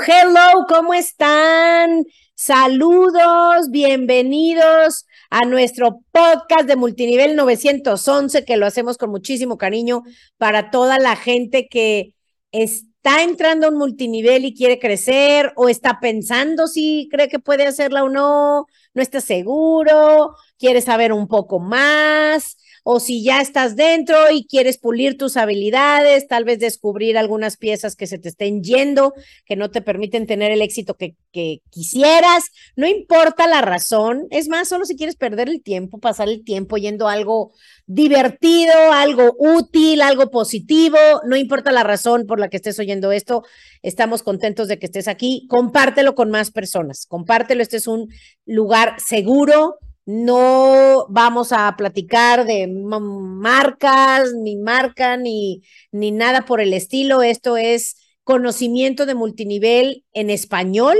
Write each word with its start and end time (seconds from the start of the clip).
Hello, 0.00 0.64
¿cómo 0.68 0.94
están? 0.94 2.04
Saludos, 2.34 3.70
bienvenidos 3.70 5.06
a 5.28 5.44
nuestro 5.44 6.00
podcast 6.10 6.66
de 6.66 6.76
Multinivel 6.76 7.36
911, 7.36 8.44
que 8.46 8.56
lo 8.56 8.64
hacemos 8.64 8.96
con 8.96 9.10
muchísimo 9.10 9.58
cariño 9.58 10.02
para 10.38 10.70
toda 10.70 10.98
la 10.98 11.14
gente 11.14 11.68
que 11.68 12.14
está 12.52 13.22
entrando 13.22 13.68
en 13.68 13.74
multinivel 13.74 14.46
y 14.46 14.54
quiere 14.54 14.78
crecer 14.78 15.52
o 15.56 15.68
está 15.68 16.00
pensando 16.00 16.68
si 16.68 17.08
cree 17.10 17.28
que 17.28 17.38
puede 17.38 17.66
hacerla 17.66 18.02
o 18.02 18.08
no, 18.08 18.66
no 18.94 19.02
está 19.02 19.20
seguro, 19.20 20.34
quiere 20.58 20.80
saber 20.80 21.12
un 21.12 21.28
poco 21.28 21.58
más 21.58 22.56
o 22.84 23.00
si 23.00 23.22
ya 23.22 23.40
estás 23.40 23.76
dentro 23.76 24.30
y 24.30 24.46
quieres 24.46 24.78
pulir 24.78 25.16
tus 25.16 25.36
habilidades, 25.36 26.26
tal 26.26 26.44
vez 26.44 26.58
descubrir 26.58 27.16
algunas 27.16 27.56
piezas 27.56 27.96
que 27.96 28.06
se 28.06 28.18
te 28.18 28.28
estén 28.28 28.62
yendo, 28.62 29.14
que 29.46 29.56
no 29.56 29.70
te 29.70 29.82
permiten 29.82 30.26
tener 30.26 30.50
el 30.50 30.62
éxito 30.62 30.94
que, 30.94 31.14
que 31.30 31.60
quisieras, 31.70 32.44
no 32.76 32.86
importa 32.86 33.46
la 33.46 33.60
razón, 33.60 34.26
es 34.30 34.48
más, 34.48 34.68
solo 34.68 34.84
si 34.84 34.96
quieres 34.96 35.16
perder 35.16 35.48
el 35.48 35.62
tiempo, 35.62 35.98
pasar 35.98 36.28
el 36.28 36.44
tiempo 36.44 36.76
yendo 36.76 37.08
a 37.08 37.12
algo 37.12 37.52
divertido, 37.86 38.72
algo 38.92 39.34
útil, 39.38 40.02
algo 40.02 40.30
positivo, 40.30 40.98
no 41.24 41.36
importa 41.36 41.70
la 41.70 41.84
razón 41.84 42.26
por 42.26 42.40
la 42.40 42.48
que 42.48 42.56
estés 42.56 42.78
oyendo 42.78 43.12
esto, 43.12 43.44
estamos 43.82 44.22
contentos 44.22 44.68
de 44.68 44.78
que 44.78 44.86
estés 44.86 45.08
aquí, 45.08 45.46
compártelo 45.48 46.14
con 46.14 46.30
más 46.30 46.50
personas, 46.50 47.06
compártelo, 47.06 47.62
este 47.62 47.76
es 47.76 47.86
un 47.86 48.08
lugar 48.44 48.96
seguro, 48.98 49.78
no 50.04 51.06
vamos 51.08 51.52
a 51.52 51.74
platicar 51.76 52.44
de 52.44 52.66
marcas, 52.68 54.32
ni 54.34 54.56
marca, 54.56 55.16
ni, 55.16 55.62
ni 55.92 56.10
nada 56.10 56.44
por 56.44 56.60
el 56.60 56.74
estilo. 56.74 57.22
Esto 57.22 57.56
es 57.56 57.96
conocimiento 58.24 59.06
de 59.06 59.14
multinivel 59.14 60.04
en 60.12 60.30
español, 60.30 60.98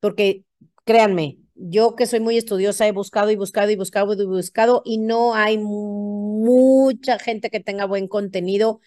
porque 0.00 0.44
créanme, 0.84 1.38
yo 1.54 1.94
que 1.94 2.06
soy 2.06 2.20
muy 2.20 2.38
estudiosa 2.38 2.86
he 2.86 2.92
buscado 2.92 3.30
y 3.30 3.36
buscado 3.36 3.70
y 3.70 3.76
buscado 3.76 4.14
y 4.14 4.26
buscado 4.26 4.82
y 4.84 4.98
no 4.98 5.34
hay 5.34 5.58
mucha 5.58 7.18
gente 7.18 7.50
que 7.50 7.60
tenga 7.60 7.84
buen 7.84 8.08
contenido 8.08 8.80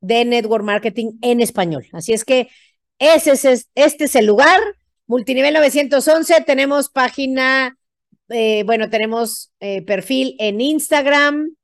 de 0.00 0.24
network 0.24 0.64
marketing 0.64 1.18
en 1.22 1.40
español. 1.40 1.86
Así 1.92 2.12
es 2.12 2.24
que 2.24 2.48
ese 2.98 3.32
es, 3.32 3.68
este 3.74 4.04
es 4.04 4.14
el 4.14 4.26
lugar. 4.26 4.60
Multinivel 5.06 5.54
911, 5.54 6.42
tenemos 6.46 6.88
página 6.88 7.76
eh, 8.30 8.62
bueno, 8.64 8.88
tenemos 8.90 9.52
eh, 9.60 9.82
perfil 9.82 10.36
en 10.38 10.60
Instagram, 10.60 11.54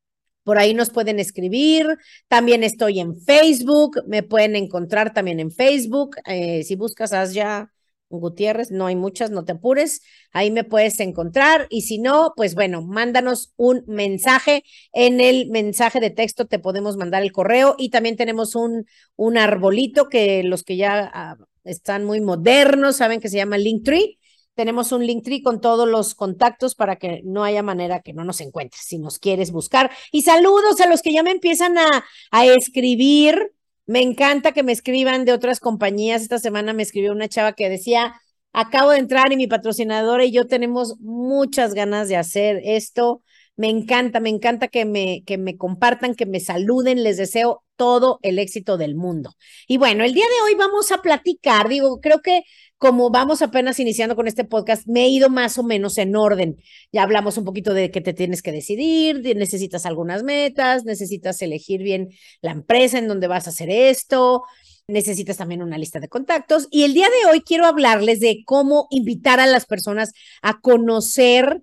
por 0.45 0.59
ahí 0.59 0.75
nos 0.75 0.91
pueden 0.91 1.19
escribir. 1.19 1.99
También 2.29 2.63
estoy 2.63 3.01
en 3.01 3.21
Facebook, 3.21 4.03
me 4.07 4.23
pueden 4.23 4.55
encontrar 4.57 5.13
también 5.13 5.41
en 5.41 5.51
Facebook. 5.51 6.17
Eh, 6.27 6.63
si 6.63 6.77
buscas 6.77 7.13
Asya 7.13 7.73
Gutiérrez, 8.09 8.71
no 8.71 8.87
hay 8.87 8.95
muchas, 8.95 9.31
no 9.31 9.45
te 9.45 9.53
apures, 9.53 10.03
ahí 10.33 10.53
me 10.53 10.63
puedes 10.63 11.01
encontrar. 11.01 11.67
Y 11.69 11.83
si 11.83 11.99
no, 11.99 12.33
pues 12.37 12.55
bueno, 12.55 12.83
mándanos 12.83 13.55
un 13.57 13.83
mensaje. 13.89 14.63
En 14.93 15.21
el 15.21 15.49
mensaje 15.51 15.99
de 15.99 16.11
texto 16.11 16.47
te 16.47 16.61
podemos 16.61 16.97
mandar 16.97 17.23
el 17.23 17.33
correo 17.33 17.75
y 17.77 17.91
también 17.91 18.17
tenemos 18.17 18.55
un, 18.55 18.87
un 19.17 19.39
arbolito 19.39 20.09
que 20.09 20.45
los 20.45 20.63
que 20.63 20.77
ya 20.77 21.11
ah, 21.13 21.37
están 21.65 22.05
muy 22.05 22.21
modernos 22.21 22.97
saben 22.97 23.21
que 23.21 23.29
se 23.29 23.37
llama 23.37 23.59
Linktree 23.59 24.19
tenemos 24.57 24.91
un 24.91 25.07
link 25.07 25.23
tree 25.23 25.43
con 25.43 25.61
todos 25.61 25.87
los 25.87 26.15
contactos 26.15 26.75
para 26.75 26.97
que 26.97 27.21
no 27.25 27.45
haya 27.45 27.63
manera 27.63 28.01
que 28.01 28.15
no 28.15 28.25
nos 28.25 28.41
encuentres 28.41 28.83
si 28.85 28.99
nos 28.99 29.19
quieres 29.19 29.53
buscar. 29.53 29.91
Y 30.11 30.23
saludos 30.23 30.81
a 30.81 30.89
los 30.89 31.03
que 31.03 31.13
ya 31.13 31.23
me 31.23 31.31
empiezan 31.31 31.79
a, 31.79 32.05
a 32.31 32.47
escribir. 32.47 33.53
Me 33.87 34.01
encanta 34.03 34.53
que 34.53 34.63
me 34.63 34.73
escriban 34.73 35.27
de 35.27 35.33
otras 35.33 35.61
compañías. 35.61 36.23
Esta 36.23 36.39
semana 36.39 36.73
me 36.73 36.83
escribió 36.83 37.13
una 37.13 37.29
chava 37.29 37.53
que 37.53 37.69
decía, 37.69 38.15
acabo 38.55 38.91
de 38.91 38.99
entrar 38.99 39.31
y 39.31 39.37
mi 39.37 39.47
patrocinadora 39.47 40.25
y 40.25 40.33
yo 40.33 40.47
tenemos 40.47 40.99
muchas 41.01 41.75
ganas 41.75 42.09
de 42.09 42.17
hacer 42.17 42.61
esto. 42.65 43.23
Me 43.57 43.69
encanta, 43.69 44.21
me 44.21 44.29
encanta 44.29 44.69
que 44.69 44.85
me, 44.85 45.23
que 45.25 45.39
me 45.39 45.57
compartan, 45.57 46.15
que 46.15 46.27
me 46.27 46.41
saluden. 46.41 47.03
Les 47.03 47.17
deseo 47.17 47.65
todo 47.77 48.19
el 48.23 48.39
éxito 48.39 48.77
del 48.77 48.95
mundo. 48.95 49.35
Y 49.67 49.79
bueno, 49.79 50.05
el 50.05 50.15
día 50.15 50.25
de 50.25 50.45
hoy 50.45 50.55
vamos 50.57 50.93
a 50.93 51.03
platicar, 51.03 51.69
digo, 51.69 52.01
creo 52.01 52.21
que 52.23 52.43
como 52.79 53.11
vamos 53.11 53.41
apenas 53.41 53.81
iniciando 53.81 54.17
con 54.17 54.29
este 54.29 54.45
podcast, 54.45 54.87
me 54.87 55.05
he 55.05 55.09
ido 55.09 55.31
más 55.31 55.57
o 55.59 55.63
menos 55.63 55.97
en 55.99 56.15
orden. 56.15 56.57
Ya 56.93 57.03
hablamos 57.03 57.39
un 57.39 57.45
poquito 57.45 57.73
de 57.73 57.91
que 57.91 58.01
te 58.01 58.13
tienes 58.13 58.43
que 58.43 58.53
decidir, 58.53 59.23
necesitas 59.37 59.87
algunas 59.87 60.23
metas, 60.23 60.85
necesitas 60.85 61.41
elegir 61.41 61.83
bien 61.83 62.11
la 62.43 62.53
empresa 62.53 62.99
en 62.99 63.09
donde 63.09 63.29
vas 63.29 63.47
a 63.47 63.51
hacer 63.51 63.71
esto, 63.71 64.43
necesitas 64.89 65.39
también 65.39 65.63
una 65.63 65.79
lista 65.79 66.01
de 66.01 66.09
contactos. 66.09 66.69
Y 66.71 66.85
el 66.85 66.93
día 66.93 67.09
de 67.09 67.31
hoy 67.31 67.41
quiero 67.41 67.67
hablarles 67.67 68.21
de 68.21 68.43
cómo 68.45 68.87
invitar 68.91 69.41
a 69.41 69.47
las 69.47 69.65
personas 69.65 70.13
a 70.43 70.61
conocer, 70.61 71.63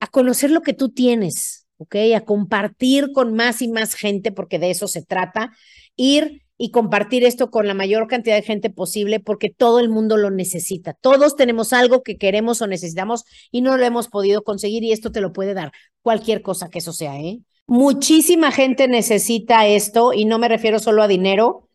a 0.00 0.06
conocer 0.08 0.50
lo 0.50 0.62
que 0.62 0.72
tú 0.72 0.90
tienes, 0.90 1.66
¿ok? 1.76 1.96
A 2.16 2.22
compartir 2.22 3.12
con 3.12 3.34
más 3.34 3.62
y 3.62 3.68
más 3.68 3.94
gente, 3.94 4.32
porque 4.32 4.58
de 4.58 4.70
eso 4.70 4.88
se 4.88 5.02
trata, 5.02 5.52
ir 5.96 6.42
y 6.62 6.72
compartir 6.72 7.24
esto 7.24 7.50
con 7.50 7.66
la 7.66 7.72
mayor 7.72 8.06
cantidad 8.06 8.36
de 8.36 8.42
gente 8.42 8.68
posible 8.68 9.18
porque 9.18 9.48
todo 9.48 9.80
el 9.80 9.88
mundo 9.88 10.18
lo 10.18 10.30
necesita. 10.30 10.92
Todos 10.92 11.34
tenemos 11.34 11.72
algo 11.72 12.02
que 12.02 12.18
queremos 12.18 12.60
o 12.60 12.66
necesitamos 12.66 13.24
y 13.50 13.62
no 13.62 13.78
lo 13.78 13.84
hemos 13.86 14.08
podido 14.08 14.42
conseguir 14.42 14.84
y 14.84 14.92
esto 14.92 15.10
te 15.10 15.22
lo 15.22 15.32
puede 15.32 15.54
dar 15.54 15.72
cualquier 16.02 16.42
cosa 16.42 16.68
que 16.68 16.80
eso 16.80 16.92
sea, 16.92 17.18
¿eh? 17.18 17.38
Muchísima 17.66 18.50
gente 18.50 18.88
necesita 18.88 19.66
esto 19.66 20.12
y 20.12 20.24
no 20.24 20.38
me 20.38 20.48
refiero 20.48 20.80
solo 20.80 21.02
a 21.02 21.08
dinero. 21.08 21.68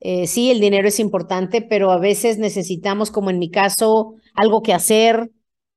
Eh, 0.00 0.26
sí, 0.26 0.50
el 0.50 0.58
dinero 0.58 0.88
es 0.88 0.98
importante, 0.98 1.62
pero 1.62 1.92
a 1.92 1.98
veces 1.98 2.38
necesitamos, 2.38 3.10
como 3.10 3.30
en 3.30 3.38
mi 3.38 3.50
caso, 3.50 4.14
algo 4.34 4.62
que 4.62 4.72
hacer. 4.72 5.30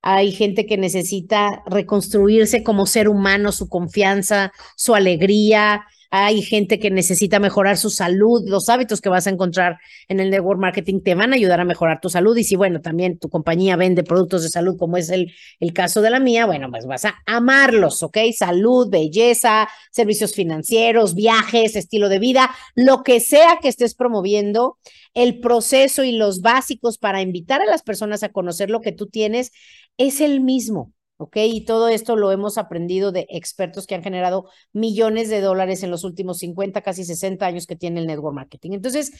Hay 0.09 0.31
gente 0.31 0.65
que 0.65 0.77
necesita 0.77 1.63
reconstruirse 1.65 2.63
como 2.63 2.85
ser 2.85 3.09
humano, 3.09 3.51
su 3.51 3.67
confianza, 3.67 4.53
su 4.77 4.95
alegría, 4.95 5.85
hay 6.09 6.41
gente 6.41 6.79
que 6.79 6.89
necesita 6.89 7.39
mejorar 7.39 7.77
su 7.77 7.89
salud, 7.89 8.41
los 8.47 8.69
hábitos 8.69 9.01
que 9.01 9.09
vas 9.09 9.27
a 9.27 9.29
encontrar 9.29 9.79
en 10.07 10.21
el 10.21 10.29
network 10.29 10.59
marketing 10.59 11.01
te 11.01 11.15
van 11.15 11.33
a 11.33 11.35
ayudar 11.35 11.59
a 11.59 11.65
mejorar 11.65 11.99
tu 11.99 12.09
salud 12.09 12.37
y 12.37 12.45
si 12.45 12.55
bueno, 12.55 12.79
también 12.79 13.19
tu 13.19 13.29
compañía 13.29 13.75
vende 13.75 14.03
productos 14.03 14.43
de 14.43 14.49
salud 14.49 14.77
como 14.77 14.95
es 14.95 15.09
el, 15.09 15.33
el 15.59 15.73
caso 15.73 16.01
de 16.01 16.09
la 16.09 16.21
mía, 16.21 16.45
bueno, 16.45 16.69
pues 16.71 16.85
vas 16.85 17.03
a 17.03 17.15
amarlos, 17.25 18.01
¿ok? 18.03 18.17
Salud, 18.33 18.89
belleza, 18.89 19.67
servicios 19.91 20.33
financieros, 20.33 21.15
viajes, 21.15 21.75
estilo 21.75 22.07
de 22.07 22.19
vida, 22.19 22.49
lo 22.75 23.03
que 23.03 23.19
sea 23.19 23.59
que 23.61 23.67
estés 23.67 23.93
promoviendo, 23.93 24.77
el 25.13 25.39
proceso 25.39 26.03
y 26.03 26.11
los 26.13 26.41
básicos 26.41 26.97
para 26.97 27.21
invitar 27.21 27.61
a 27.61 27.65
las 27.65 27.81
personas 27.81 28.23
a 28.23 28.29
conocer 28.29 28.69
lo 28.69 28.81
que 28.81 28.91
tú 28.91 29.07
tienes 29.07 29.51
es 29.97 30.21
el 30.21 30.41
mismo. 30.41 30.93
¿ok? 31.17 31.37
Y 31.37 31.65
todo 31.65 31.89
esto 31.89 32.15
lo 32.15 32.31
hemos 32.31 32.57
aprendido 32.57 33.11
de 33.11 33.25
expertos 33.29 33.87
que 33.87 33.95
han 33.95 34.03
generado 34.03 34.49
millones 34.71 35.29
de 35.29 35.41
dólares 35.41 35.83
en 35.83 35.91
los 35.91 36.03
últimos 36.03 36.39
50, 36.39 36.81
casi 36.81 37.03
60 37.03 37.45
años 37.45 37.65
que 37.67 37.75
tiene 37.75 37.99
el 37.99 38.07
network 38.07 38.35
marketing. 38.35 38.71
Entonces, 38.73 39.11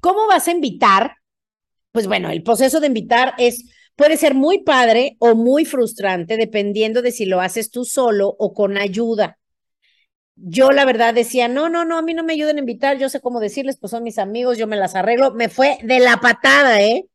¿cómo 0.00 0.26
vas 0.26 0.48
a 0.48 0.52
invitar? 0.52 1.16
Pues 1.92 2.06
bueno, 2.06 2.30
el 2.30 2.42
proceso 2.42 2.80
de 2.80 2.88
invitar 2.88 3.34
es 3.38 3.64
puede 3.96 4.16
ser 4.16 4.34
muy 4.34 4.62
padre 4.62 5.16
o 5.20 5.34
muy 5.34 5.64
frustrante 5.64 6.36
dependiendo 6.36 7.02
de 7.02 7.12
si 7.12 7.24
lo 7.26 7.40
haces 7.40 7.70
tú 7.70 7.84
solo 7.84 8.34
o 8.38 8.52
con 8.52 8.76
ayuda. 8.76 9.38
yo 10.36 10.70
la 10.70 10.84
verdad 10.84 11.14
decía, 11.14 11.48
no, 11.48 11.68
no, 11.68 11.84
no, 11.84 11.98
a 11.98 12.02
mí 12.02 12.14
no 12.14 12.22
me 12.24 12.34
ayuden 12.34 12.56
a 12.56 12.60
invitar, 12.60 12.98
yo 12.98 13.08
sé 13.08 13.20
cómo 13.20 13.40
decirles, 13.40 13.78
pues 13.78 13.90
son 13.90 14.02
mis 14.02 14.18
amigos, 14.18 14.58
yo 14.58 14.66
me 14.66 14.76
las 14.76 14.94
arreglo. 14.94 15.32
Me 15.34 15.48
fue 15.48 15.78
de 15.82 15.98
la 16.00 16.18
patada, 16.18 16.82
¿eh? 16.82 17.06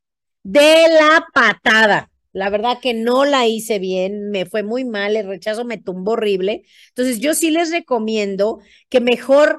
De 0.44 0.88
la 0.90 1.26
patada. 1.34 2.11
La 2.34 2.50
verdad 2.50 2.78
que 2.82 2.94
no 2.94 3.26
la 3.26 3.48
hice 3.48 3.80
bien, 3.80 4.30
me 4.32 4.46
fue 4.46 4.64
muy 4.64 4.86
mal, 4.86 5.16
el 5.18 5.28
rechazo 5.28 5.66
me 5.66 5.78
tumbó 5.78 6.14
horrible. 6.14 6.64
Entonces 6.90 7.20
yo 7.20 7.34
sí 7.34 7.52
les 7.52 7.72
recomiendo 7.72 8.60
que 8.90 9.02
mejor 9.02 9.58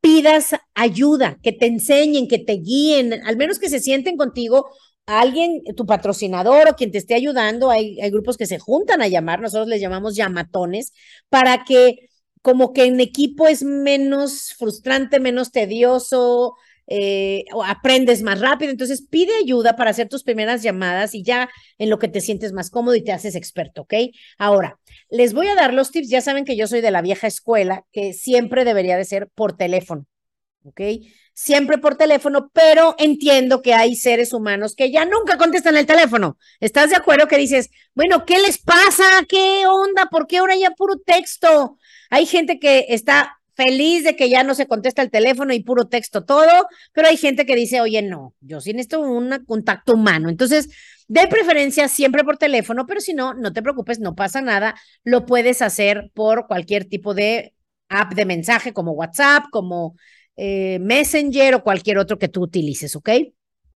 pidas 0.00 0.54
ayuda, 0.74 1.38
que 1.42 1.52
te 1.52 1.66
enseñen, 1.66 2.28
que 2.28 2.38
te 2.38 2.54
guíen, 2.54 3.12
al 3.24 3.36
menos 3.36 3.58
que 3.58 3.68
se 3.68 3.80
sienten 3.80 4.16
contigo 4.16 4.66
alguien, 5.06 5.62
tu 5.76 5.86
patrocinador 5.86 6.68
o 6.68 6.76
quien 6.76 6.90
te 6.90 6.98
esté 6.98 7.14
ayudando. 7.14 7.70
Hay, 7.70 8.00
hay 8.00 8.10
grupos 8.10 8.36
que 8.36 8.46
se 8.46 8.58
juntan 8.58 9.02
a 9.02 9.08
llamar, 9.08 9.40
nosotros 9.40 9.68
les 9.68 9.80
llamamos 9.80 10.16
llamatones, 10.16 10.92
para 11.28 11.64
que 11.64 12.08
como 12.42 12.72
que 12.74 12.84
en 12.84 13.00
equipo 13.00 13.46
es 13.48 13.62
menos 13.62 14.54
frustrante, 14.58 15.20
menos 15.20 15.50
tedioso, 15.50 16.54
eh, 16.86 17.44
aprendes 17.64 18.22
más 18.22 18.40
rápido. 18.40 18.70
Entonces 18.70 19.06
pide 19.08 19.36
ayuda 19.36 19.76
para 19.76 19.90
hacer 19.90 20.08
tus 20.08 20.22
primeras 20.22 20.62
llamadas 20.62 21.14
y 21.14 21.22
ya 21.22 21.48
en 21.78 21.90
lo 21.90 21.98
que 21.98 22.08
te 22.08 22.20
sientes 22.20 22.52
más 22.52 22.70
cómodo 22.70 22.94
y 22.94 23.04
te 23.04 23.12
haces 23.12 23.34
experto, 23.34 23.82
¿ok? 23.82 23.94
Ahora, 24.38 24.78
les 25.10 25.32
voy 25.32 25.48
a 25.48 25.54
dar 25.54 25.74
los 25.74 25.90
tips. 25.90 26.08
Ya 26.08 26.20
saben 26.20 26.44
que 26.44 26.56
yo 26.56 26.66
soy 26.66 26.80
de 26.80 26.90
la 26.90 27.02
vieja 27.02 27.26
escuela, 27.26 27.84
que 27.92 28.12
siempre 28.12 28.64
debería 28.64 28.96
de 28.96 29.04
ser 29.04 29.28
por 29.34 29.56
teléfono, 29.56 30.06
¿ok? 30.64 30.80
Siempre 31.32 31.78
por 31.78 31.96
teléfono, 31.96 32.50
pero 32.52 32.94
entiendo 32.98 33.60
que 33.60 33.74
hay 33.74 33.96
seres 33.96 34.32
humanos 34.32 34.76
que 34.76 34.92
ya 34.92 35.04
nunca 35.04 35.36
contestan 35.36 35.76
el 35.76 35.86
teléfono. 35.86 36.38
¿Estás 36.60 36.90
de 36.90 36.96
acuerdo 36.96 37.26
que 37.26 37.38
dices, 37.38 37.70
bueno, 37.94 38.24
¿qué 38.24 38.38
les 38.38 38.58
pasa? 38.58 39.04
¿Qué 39.28 39.66
onda? 39.66 40.06
¿Por 40.06 40.28
qué 40.28 40.38
ahora 40.38 40.54
ya 40.56 40.70
puro 40.70 40.96
texto? 40.98 41.78
Hay 42.08 42.26
gente 42.26 42.60
que 42.60 42.86
está 42.90 43.40
feliz 43.54 44.04
de 44.04 44.16
que 44.16 44.28
ya 44.28 44.42
no 44.42 44.54
se 44.54 44.66
contesta 44.66 45.02
el 45.02 45.10
teléfono 45.10 45.52
y 45.52 45.62
puro 45.62 45.86
texto 45.86 46.24
todo, 46.24 46.66
pero 46.92 47.08
hay 47.08 47.16
gente 47.16 47.46
que 47.46 47.56
dice, 47.56 47.80
oye, 47.80 48.02
no, 48.02 48.34
yo 48.40 48.60
sí 48.60 48.72
necesito 48.72 49.00
un 49.00 49.44
contacto 49.46 49.94
humano. 49.94 50.28
Entonces, 50.28 50.68
de 51.08 51.26
preferencia 51.28 51.88
siempre 51.88 52.24
por 52.24 52.38
teléfono, 52.38 52.86
pero 52.86 53.00
si 53.00 53.14
no, 53.14 53.34
no 53.34 53.52
te 53.52 53.62
preocupes, 53.62 54.00
no 54.00 54.14
pasa 54.14 54.40
nada, 54.40 54.74
lo 55.04 55.26
puedes 55.26 55.62
hacer 55.62 56.10
por 56.14 56.46
cualquier 56.46 56.86
tipo 56.86 57.14
de 57.14 57.54
app 57.88 58.14
de 58.14 58.24
mensaje 58.24 58.72
como 58.72 58.92
WhatsApp, 58.92 59.44
como 59.50 59.96
eh, 60.36 60.78
Messenger 60.80 61.54
o 61.56 61.62
cualquier 61.62 61.98
otro 61.98 62.18
que 62.18 62.28
tú 62.28 62.42
utilices, 62.42 62.96
¿ok? 62.96 63.10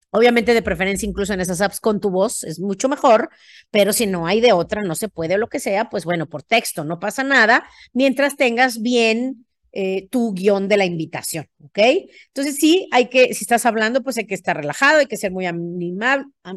Obviamente 0.10 0.54
de 0.54 0.62
preferencia 0.62 1.08
incluso 1.08 1.34
en 1.34 1.42
esas 1.42 1.60
apps 1.62 1.82
con 1.82 2.00
tu 2.00 2.10
voz 2.10 2.44
es 2.44 2.60
mucho 2.60 2.88
mejor, 2.88 3.30
pero 3.72 3.92
si 3.92 4.08
no 4.08 4.26
hay 4.26 4.40
de 4.40 4.54
otra, 4.54 4.82
no 4.84 4.96
se 4.96 5.10
puede 5.10 5.36
o 5.36 5.38
lo 5.38 5.48
que 5.50 5.60
sea, 5.60 5.90
pues 5.90 6.06
bueno, 6.06 6.28
por 6.28 6.44
texto 6.44 6.86
no 6.86 7.00
pasa 7.00 7.24
nada, 7.24 7.68
mientras 7.94 8.38
tengas 8.38 8.82
bien 8.82 9.46
eh, 9.72 10.08
tu 10.10 10.34
guion 10.34 10.68
de 10.68 10.78
la 10.78 10.86
invitación, 10.86 11.48
¿ok? 11.64 11.80
Entonces 12.28 12.58
sí, 12.58 12.88
hay 12.92 13.10
que, 13.10 13.34
si 13.34 13.44
estás 13.44 13.66
hablando, 13.66 14.04
pues 14.04 14.18
hay 14.18 14.26
que 14.26 14.36
estar 14.36 14.58
relajado, 14.58 15.00
hay 15.00 15.06
que 15.08 15.18
ser 15.18 15.32
muy, 15.32 15.46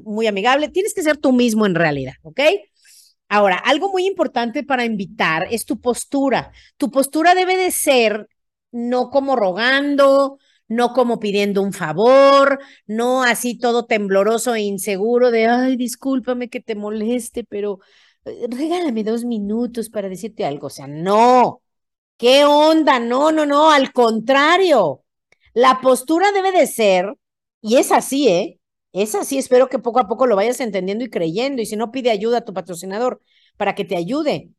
muy 0.05 0.27
amigable, 0.27 0.69
tienes 0.69 0.95
que 0.95 1.03
ser 1.03 1.17
tú 1.17 1.33
mismo 1.33 1.67
en 1.67 1.75
realidad, 1.75 2.15
¿ok? 2.23 2.41
Ahora, 3.29 3.57
algo 3.57 3.91
muy 3.91 4.07
importante 4.07 4.65
para 4.65 4.85
invitar 4.85 5.47
es 5.51 5.65
tu 5.65 5.81
postura. 5.81 6.53
Tu 6.77 6.91
postura 6.91 7.35
debe 7.35 7.57
de 7.57 7.71
ser 7.71 8.29
no 8.73 9.11
como 9.11 9.37
rogando, 9.37 10.39
no 10.69 10.93
como 10.93 11.21
pidiendo 11.21 11.63
un 11.63 11.73
favor, 11.73 12.61
no 12.87 13.23
así 13.23 13.59
todo 13.59 13.87
tembloroso 13.87 14.55
e 14.55 14.63
inseguro 14.63 15.31
de, 15.31 15.47
ay, 15.47 15.77
discúlpame 15.77 16.49
que 16.49 16.61
te 16.61 16.75
moleste, 16.75 17.45
pero 17.45 17.81
eh, 18.25 18.47
regálame 18.49 19.05
dos 19.05 19.25
minutos 19.25 19.91
para 19.91 20.09
decirte 20.09 20.45
algo. 20.45 20.69
O 20.69 20.71
sea, 20.71 20.87
no, 20.87 21.63
¿Qué 22.21 22.45
onda? 22.45 22.99
No, 23.01 23.33
no, 23.33 23.47
no, 23.47 23.71
al 23.73 23.93
contrario. 23.95 25.03
La 25.55 25.81
postura 25.81 26.33
debe 26.33 26.53
de 26.53 26.67
ser, 26.67 27.15
y 27.63 27.77
es 27.79 27.91
así, 27.91 28.29
¿eh? 28.29 28.61
Es 28.93 29.15
así, 29.15 29.39
espero 29.39 29.71
que 29.71 29.79
poco 29.79 30.01
a 30.01 30.07
poco 30.07 30.27
lo 30.27 30.37
vayas 30.37 30.61
entendiendo 30.61 31.03
y 31.03 31.09
creyendo, 31.09 31.63
y 31.63 31.67
si 31.67 31.77
no, 31.77 31.91
pide 31.91 32.11
ayuda 32.11 32.39
a 32.39 32.45
tu 32.45 32.53
patrocinador 32.53 33.23
para 33.57 33.75
que 33.75 33.87
te 33.87 33.97
ayude. 33.97 34.51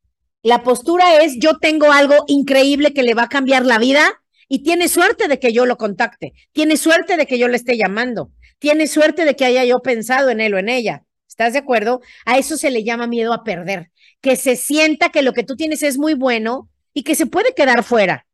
La 0.42 0.63
postura 0.63 1.22
es, 1.22 1.38
yo 1.38 1.60
tengo 1.60 1.92
algo 1.92 2.16
increíble 2.25 2.94
que 2.96 3.04
le 3.04 3.13
va 3.13 3.24
a 3.24 3.30
cambiar 3.30 3.63
la 3.63 3.78
vida 3.78 4.24
y 4.48 4.63
tiene 4.63 4.88
suerte 4.88 5.28
de 5.28 5.38
que 5.38 5.54
yo 5.54 5.68
lo 5.68 5.78
contacte, 5.78 6.34
tiene 6.54 6.78
suerte 6.78 7.16
de 7.16 7.28
que 7.28 7.38
yo 7.38 7.48
le 7.48 7.58
esté 7.58 7.78
llamando, 7.78 8.31
tiene 8.58 8.88
suerte 8.88 9.24
de 9.24 9.36
que 9.36 9.46
haya 9.46 9.63
yo 9.66 9.84
pensado 9.84 10.31
en 10.31 10.42
él 10.42 10.56
o 10.56 10.58
en 10.58 10.68
ella. 10.68 11.06
¿Estás 11.28 11.54
de 11.54 11.60
acuerdo? 11.60 12.02
A 12.25 12.40
eso 12.40 12.58
se 12.58 12.72
le 12.72 12.84
llama 12.84 13.06
miedo 13.06 13.34
a 13.34 13.44
perder, 13.44 13.92
que 14.19 14.36
se 14.36 14.56
sienta 14.56 15.10
que 15.10 15.22
lo 15.22 15.34
que 15.34 15.44
tú 15.44 15.56
tienes 15.56 15.84
es 15.84 16.00
muy 16.00 16.16
bueno 16.16 16.71
y 16.94 17.04
que 17.04 17.16
se 17.16 17.26
puede 17.26 17.54
quedar 17.54 17.84
fuera. 17.84 18.28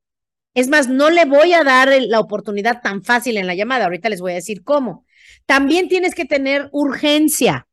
Es 0.53 0.67
más, 0.69 0.87
no 0.89 1.09
le 1.09 1.25
voy 1.25 1.53
a 1.53 1.63
dar 1.63 1.89
la 2.07 2.19
oportunidad 2.19 2.81
tan 2.81 3.03
fácil 3.03 3.37
en 3.37 3.47
la 3.47 3.55
llamada. 3.55 3.85
Ahorita 3.85 4.09
les 4.09 4.21
voy 4.21 4.31
a 4.31 4.35
decir 4.35 4.63
cómo. 4.63 5.05
También 5.45 5.87
tienes 5.89 6.15
que 6.15 6.25
tener 6.25 6.69
urgencia, 6.71 7.67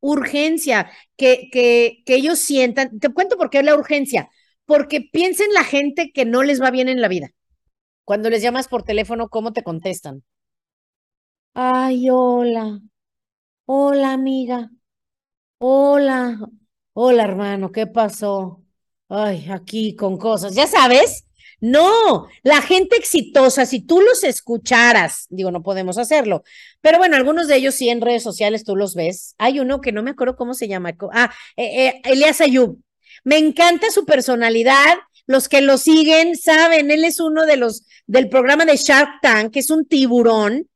urgencia, 0.00 0.90
que, 1.16 1.48
que, 1.52 2.02
que 2.06 2.14
ellos 2.14 2.38
sientan. 2.38 2.98
Te 2.98 3.10
cuento 3.10 3.36
por 3.36 3.50
qué 3.50 3.58
es 3.58 3.64
la 3.64 3.74
urgencia. 3.74 4.30
Porque 4.64 5.02
piensen 5.02 5.52
la 5.52 5.64
gente 5.64 6.12
que 6.12 6.24
no 6.24 6.42
les 6.42 6.62
va 6.62 6.70
bien 6.70 6.88
en 6.88 7.02
la 7.02 7.08
vida. 7.08 7.30
Cuando 8.04 8.30
les 8.30 8.42
llamas 8.42 8.68
por 8.68 8.84
teléfono, 8.84 9.28
¿cómo 9.28 9.52
te 9.52 9.62
contestan? 9.62 10.24
Ay, 11.54 12.08
hola. 12.10 12.80
Hola, 13.66 14.12
amiga. 14.14 14.70
Hola. 15.58 16.38
Hola, 16.94 17.24
hermano, 17.24 17.72
¿qué 17.72 17.86
pasó? 17.86 18.62
Ay, 19.10 19.46
aquí 19.50 19.94
con 19.96 20.16
cosas, 20.16 20.54
ya 20.54 20.66
sabes. 20.66 21.26
No, 21.60 22.26
la 22.42 22.62
gente 22.62 22.96
exitosa, 22.96 23.66
si 23.66 23.80
tú 23.82 24.00
los 24.00 24.24
escucharas, 24.24 25.26
digo, 25.28 25.50
no 25.50 25.62
podemos 25.62 25.98
hacerlo, 25.98 26.42
pero 26.80 26.96
bueno, 26.96 27.16
algunos 27.16 27.48
de 27.48 27.56
ellos 27.56 27.74
sí 27.74 27.90
en 27.90 28.00
redes 28.00 28.22
sociales 28.22 28.64
tú 28.64 28.76
los 28.76 28.94
ves. 28.94 29.34
Hay 29.36 29.60
uno 29.60 29.82
que 29.82 29.92
no 29.92 30.02
me 30.02 30.12
acuerdo 30.12 30.36
cómo 30.36 30.54
se 30.54 30.68
llama. 30.68 30.96
Ah, 31.12 31.30
eh, 31.56 31.88
eh, 31.88 32.00
Elias 32.04 32.40
Ayub. 32.40 32.78
Me 33.24 33.36
encanta 33.36 33.90
su 33.90 34.06
personalidad. 34.06 34.98
Los 35.26 35.48
que 35.48 35.60
lo 35.60 35.76
siguen 35.76 36.34
saben, 36.34 36.90
él 36.90 37.04
es 37.04 37.20
uno 37.20 37.44
de 37.44 37.56
los 37.56 37.84
del 38.06 38.28
programa 38.30 38.64
de 38.64 38.76
Shark 38.76 39.20
Tank, 39.20 39.52
que 39.52 39.60
es 39.60 39.70
un 39.70 39.86
tiburón. 39.86 40.68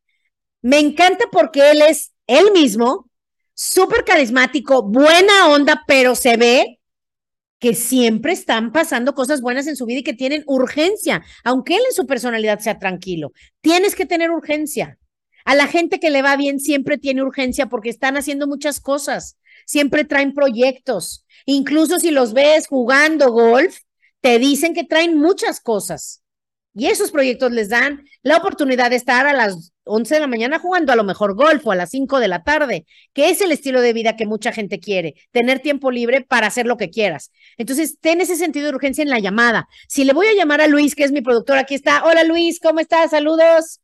Me 0.61 0.79
encanta 0.79 1.25
porque 1.33 1.71
él 1.71 1.83
es 1.83 2.13
él 2.27 2.53
mismo, 2.53 3.11
súper 3.55 4.05
carismático, 4.05 4.83
buena 4.83 5.49
onda, 5.49 5.83
pero 5.87 6.15
se 6.15 6.37
ve 6.37 6.79
que 7.65 7.75
siempre 7.75 8.35
están 8.35 8.73
pasando 8.73 9.15
cosas 9.15 9.41
buenas 9.41 9.67
en 9.67 9.75
su 9.75 9.87
vida 9.87 10.01
y 10.01 10.03
que 10.03 10.13
tienen 10.13 10.45
urgencia, 10.47 11.25
aunque 11.45 11.77
él 11.77 11.81
en 11.89 11.95
su 11.95 12.07
personalidad 12.07 12.59
sea 12.59 12.79
tranquilo. 12.79 13.33
Tienes 13.63 13.95
que 13.95 14.05
tener 14.05 14.31
urgencia. 14.31 14.99
A 15.47 15.55
la 15.55 15.67
gente 15.67 15.99
que 15.99 16.11
le 16.11 16.21
va 16.21 16.37
bien 16.37 16.61
siempre 16.61 16.99
tiene 16.99 17.23
urgencia 17.23 17.71
porque 17.71 17.89
están 17.89 18.19
haciendo 18.19 18.47
muchas 18.47 18.81
cosas, 18.81 19.39
siempre 19.65 20.05
traen 20.05 20.35
proyectos. 20.35 21.25
Incluso 21.47 21.99
si 21.99 22.11
los 22.11 22.35
ves 22.35 22.67
jugando 22.67 23.33
golf, 23.33 23.79
te 24.21 24.39
dicen 24.39 24.75
que 24.75 24.85
traen 24.85 25.17
muchas 25.17 25.59
cosas. 25.59 26.23
Y 26.77 26.87
esos 26.87 27.13
proyectos 27.13 27.53
les 27.53 27.69
dan 27.69 28.05
la 28.23 28.37
oportunidad 28.37 28.91
de 28.91 28.97
estar 28.97 29.29
a 29.29 29.33
las 29.33 29.73
11 29.85 30.15
de 30.15 30.21
la 30.21 30.27
mañana 30.27 30.59
jugando 30.59 30.93
a 30.93 30.97
lo 30.97 31.05
mejor 31.05 31.37
golf 31.37 31.65
o 31.65 31.71
a 31.71 31.77
las 31.77 31.91
5 31.91 32.19
de 32.19 32.27
la 32.27 32.43
tarde, 32.43 32.85
que 33.13 33.31
es 33.31 33.41
el 33.43 33.53
estilo 33.53 33.81
de 33.81 33.93
vida 33.93 34.17
que 34.17 34.27
mucha 34.27 34.51
gente 34.51 34.81
quiere, 34.81 35.15
tener 35.31 35.61
tiempo 35.61 35.93
libre 35.93 36.23
para 36.23 36.49
hacer 36.49 36.67
lo 36.67 36.77
que 36.77 36.91
quieras. 36.91 37.31
Entonces, 37.59 38.01
ten 38.01 38.21
ese 38.21 38.35
sentido 38.35 38.67
de 38.67 38.75
urgencia 38.75 39.03
en 39.03 39.11
la 39.11 39.21
llamada. 39.21 39.69
Si 39.87 40.03
le 40.03 40.13
voy 40.13 40.27
a 40.27 40.35
llamar 40.35 40.61
a 40.61 40.67
Luis, 40.67 40.97
que 40.97 41.05
es 41.05 41.13
mi 41.13 41.21
productor, 41.21 41.59
aquí 41.59 41.77
está. 41.77 42.03
Hola 42.05 42.25
Luis, 42.25 42.59
¿cómo 42.61 42.81
estás? 42.81 43.13
Saludos. 43.13 43.81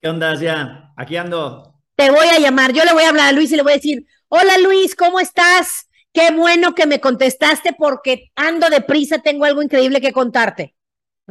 ¿Qué 0.00 0.08
onda, 0.08 0.36
ya? 0.36 0.92
Aquí 0.96 1.16
ando. 1.16 1.74
Te 1.96 2.10
voy 2.10 2.28
a 2.28 2.38
llamar, 2.38 2.72
yo 2.72 2.84
le 2.84 2.92
voy 2.92 3.02
a 3.02 3.08
hablar 3.08 3.30
a 3.30 3.32
Luis 3.32 3.50
y 3.50 3.56
le 3.56 3.62
voy 3.62 3.72
a 3.72 3.76
decir, 3.76 4.06
hola 4.28 4.58
Luis, 4.58 4.94
¿cómo 4.94 5.18
estás? 5.18 5.88
Qué 6.12 6.30
bueno 6.30 6.74
que 6.74 6.86
me 6.86 7.00
contestaste 7.00 7.72
porque 7.76 8.30
ando 8.36 8.68
deprisa, 8.68 9.18
tengo 9.18 9.44
algo 9.44 9.60
increíble 9.60 10.00
que 10.00 10.12
contarte 10.12 10.74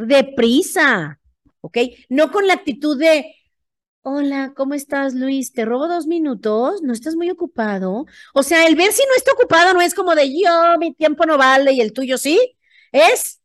deprisa, 0.08 1.20
¿ok? 1.62 1.77
No 2.10 2.31
con 2.31 2.48
la 2.48 2.53
actitud 2.53 2.98
de, 3.00 3.36
hola, 4.01 4.53
¿cómo 4.55 4.74
estás, 4.74 5.13
Luis? 5.13 5.53
¿Te 5.53 5.65
robo 5.65 5.88
dos 5.88 6.08
minutos? 6.08 6.81
¿No 6.81 6.93
estás 6.93 7.15
muy 7.15 7.29
ocupado? 7.29 8.05
O 8.34 8.43
sea, 8.43 8.65
el 8.67 8.75
ver 8.75 8.91
si 8.91 9.03
no 9.08 9.15
está 9.15 9.31
ocupado 9.34 9.74
no 9.74 9.81
es 9.81 9.93
como 9.93 10.15
de 10.15 10.29
yo, 10.29 10.77
mi 10.79 10.93
tiempo 10.93 11.25
no 11.25 11.38
vale 11.38 11.74
y 11.74 11.81
el 11.81 11.93
tuyo 11.93 12.17
sí. 12.17 12.39
Es, 12.91 13.41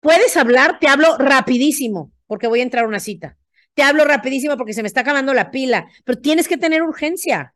puedes 0.00 0.36
hablar, 0.36 0.78
te 0.80 0.88
hablo 0.88 1.16
rapidísimo, 1.18 2.12
porque 2.26 2.46
voy 2.46 2.60
a 2.60 2.64
entrar 2.64 2.84
a 2.84 2.88
una 2.88 3.00
cita. 3.00 3.38
Te 3.74 3.82
hablo 3.82 4.04
rapidísimo 4.04 4.56
porque 4.56 4.74
se 4.74 4.82
me 4.82 4.88
está 4.88 5.00
acabando 5.00 5.34
la 5.34 5.50
pila, 5.50 5.88
pero 6.04 6.20
tienes 6.20 6.48
que 6.48 6.58
tener 6.58 6.82
urgencia, 6.82 7.54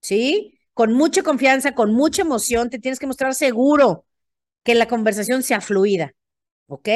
¿sí? 0.00 0.58
Con 0.74 0.92
mucha 0.92 1.22
confianza, 1.22 1.74
con 1.74 1.92
mucha 1.94 2.22
emoción, 2.22 2.70
te 2.70 2.78
tienes 2.78 2.98
que 2.98 3.06
mostrar 3.06 3.34
seguro 3.34 4.06
que 4.64 4.74
la 4.74 4.88
conversación 4.88 5.42
sea 5.42 5.60
fluida, 5.60 6.14
¿ok? 6.66 6.88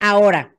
Ahora, 0.00 0.56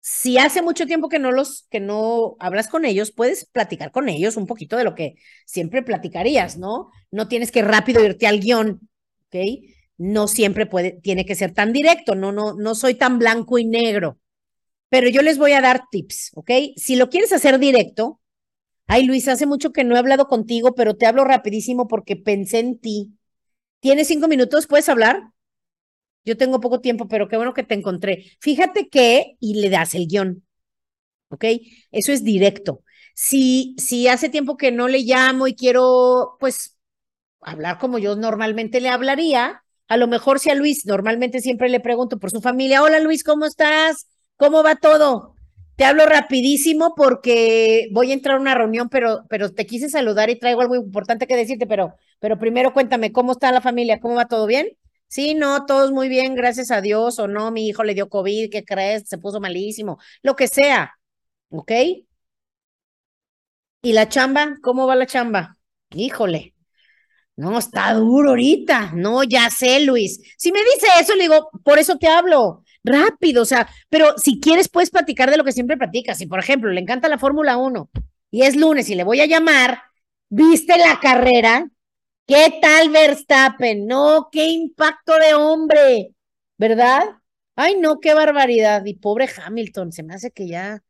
si 0.00 0.38
hace 0.38 0.62
mucho 0.62 0.86
tiempo 0.86 1.08
que 1.08 1.18
no 1.18 1.30
los, 1.32 1.66
que 1.70 1.80
no 1.80 2.36
hablas 2.40 2.68
con 2.68 2.84
ellos, 2.84 3.12
puedes 3.12 3.44
platicar 3.46 3.92
con 3.92 4.08
ellos 4.08 4.36
un 4.36 4.46
poquito 4.46 4.76
de 4.76 4.84
lo 4.84 4.94
que 4.94 5.16
siempre 5.46 5.82
platicarías, 5.82 6.56
¿no? 6.58 6.90
No 7.10 7.28
tienes 7.28 7.52
que 7.52 7.62
rápido 7.62 8.02
irte 8.04 8.26
al 8.26 8.40
guion, 8.40 8.80
¿ok? 9.26 9.36
no 9.98 10.28
siempre 10.28 10.64
puede, 10.64 10.92
tiene 11.02 11.26
que 11.26 11.34
ser 11.34 11.52
tan 11.52 11.74
directo, 11.74 12.14
no, 12.14 12.32
no, 12.32 12.54
no 12.54 12.74
soy 12.74 12.94
tan 12.94 13.18
blanco 13.18 13.58
y 13.58 13.66
negro. 13.66 14.18
Pero 14.88 15.08
yo 15.08 15.22
les 15.22 15.38
voy 15.38 15.52
a 15.52 15.60
dar 15.60 15.84
tips, 15.90 16.32
¿ok? 16.34 16.50
Si 16.76 16.96
lo 16.96 17.10
quieres 17.10 17.32
hacer 17.32 17.58
directo, 17.58 18.20
ay 18.86 19.04
Luis, 19.06 19.28
hace 19.28 19.46
mucho 19.46 19.72
que 19.72 19.84
no 19.84 19.96
he 19.96 19.98
hablado 19.98 20.28
contigo, 20.28 20.74
pero 20.74 20.96
te 20.96 21.06
hablo 21.06 21.24
rapidísimo 21.24 21.88
porque 21.88 22.16
pensé 22.16 22.60
en 22.60 22.80
ti. 22.80 23.12
¿Tienes 23.80 24.08
cinco 24.08 24.28
minutos? 24.28 24.66
¿Puedes 24.66 24.88
hablar? 24.88 25.22
Yo 26.24 26.36
tengo 26.36 26.60
poco 26.60 26.80
tiempo, 26.80 27.08
pero 27.08 27.28
qué 27.28 27.36
bueno 27.36 27.54
que 27.54 27.62
te 27.64 27.74
encontré. 27.74 28.24
Fíjate 28.40 28.88
que, 28.88 29.36
y 29.40 29.54
le 29.60 29.70
das 29.70 29.94
el 29.94 30.06
guion, 30.06 30.44
¿ok? 31.30 31.44
Eso 31.92 32.12
es 32.12 32.24
directo. 32.24 32.82
Si, 33.14 33.74
si 33.78 34.08
hace 34.08 34.28
tiempo 34.28 34.56
que 34.56 34.72
no 34.72 34.88
le 34.88 35.00
llamo 35.00 35.46
y 35.48 35.54
quiero, 35.54 36.36
pues, 36.40 36.78
hablar 37.40 37.78
como 37.78 37.98
yo 37.98 38.16
normalmente 38.16 38.80
le 38.80 38.88
hablaría, 38.90 39.64
a 39.88 39.96
lo 39.96 40.08
mejor 40.08 40.40
si 40.40 40.50
a 40.50 40.54
Luis 40.54 40.86
normalmente 40.86 41.40
siempre 41.40 41.68
le 41.68 41.80
pregunto 41.80 42.18
por 42.18 42.30
su 42.30 42.40
familia, 42.40 42.82
hola 42.82 43.00
Luis, 43.00 43.24
¿cómo 43.24 43.46
estás? 43.46 44.08
¿Cómo 44.36 44.62
va 44.62 44.76
todo? 44.76 45.34
Te 45.76 45.84
hablo 45.84 46.06
rapidísimo 46.06 46.94
porque 46.96 47.88
voy 47.92 48.10
a 48.10 48.14
entrar 48.14 48.36
a 48.36 48.40
una 48.40 48.54
reunión, 48.54 48.88
pero, 48.90 49.24
pero 49.30 49.52
te 49.52 49.66
quise 49.66 49.90
saludar 49.90 50.30
y 50.30 50.38
traigo 50.38 50.60
algo 50.62 50.76
importante 50.76 51.26
que 51.26 51.36
decirte, 51.36 51.66
pero, 51.66 51.94
pero 52.20 52.38
primero 52.38 52.72
cuéntame, 52.74 53.12
¿cómo 53.12 53.32
está 53.32 53.52
la 53.52 53.62
familia? 53.62 54.00
¿Cómo 54.00 54.16
va 54.16 54.28
todo 54.28 54.46
bien? 54.46 54.68
Sí, 55.10 55.34
no, 55.34 55.66
todos 55.66 55.90
muy 55.90 56.08
bien, 56.08 56.34
gracias 56.36 56.70
a 56.70 56.80
Dios, 56.80 57.18
o 57.18 57.26
no, 57.26 57.50
mi 57.50 57.66
hijo 57.68 57.82
le 57.82 57.94
dio 57.94 58.08
COVID, 58.08 58.48
¿qué 58.50 58.64
crees? 58.64 59.08
Se 59.08 59.18
puso 59.18 59.40
malísimo, 59.40 59.98
lo 60.22 60.36
que 60.36 60.46
sea, 60.48 60.94
¿ok? 61.50 61.72
¿Y 63.82 63.92
la 63.92 64.08
chamba? 64.08 64.56
¿Cómo 64.62 64.86
va 64.86 64.94
la 64.96 65.06
chamba? 65.06 65.56
Híjole, 65.90 66.54
no, 67.36 67.58
está 67.58 67.92
duro 67.94 68.30
ahorita. 68.30 68.92
No, 68.94 69.24
ya 69.24 69.50
sé, 69.50 69.80
Luis. 69.80 70.20
Si 70.38 70.52
me 70.52 70.60
dice 70.60 70.88
eso, 71.00 71.14
le 71.16 71.22
digo, 71.24 71.50
por 71.64 71.78
eso 71.78 71.96
te 71.98 72.08
hablo. 72.08 72.64
Rápido, 72.84 73.42
o 73.42 73.46
sea, 73.46 73.68
pero 73.90 74.16
si 74.18 74.40
quieres, 74.40 74.68
puedes 74.70 74.90
platicar 74.90 75.30
de 75.30 75.38
lo 75.38 75.44
que 75.44 75.52
siempre 75.52 75.76
platicas. 75.78 76.18
Si, 76.18 76.26
por 76.26 76.40
ejemplo, 76.40 76.70
le 76.70 76.80
encanta 76.80 77.08
la 77.08 77.18
Fórmula 77.18 77.56
1 77.58 77.90
y 78.30 78.42
es 78.42 78.56
lunes 78.56 78.90
y 78.90 78.96
le 78.96 79.04
voy 79.04 79.20
a 79.20 79.26
llamar, 79.26 79.82
¿viste 80.30 80.78
la 80.78 81.00
carrera? 81.00 81.66
¿Qué 82.30 82.60
tal 82.62 82.90
Verstappen? 82.90 83.86
No, 83.88 84.28
qué 84.30 84.46
impacto 84.46 85.14
de 85.18 85.34
hombre, 85.34 86.14
¿verdad? 86.58 87.02
Ay, 87.56 87.74
no, 87.80 87.98
qué 87.98 88.14
barbaridad. 88.14 88.84
Y 88.84 88.94
pobre 88.94 89.28
Hamilton, 89.44 89.90
se 89.92 90.04
me 90.04 90.14
hace 90.14 90.30
que 90.30 90.46
ya, 90.46 90.80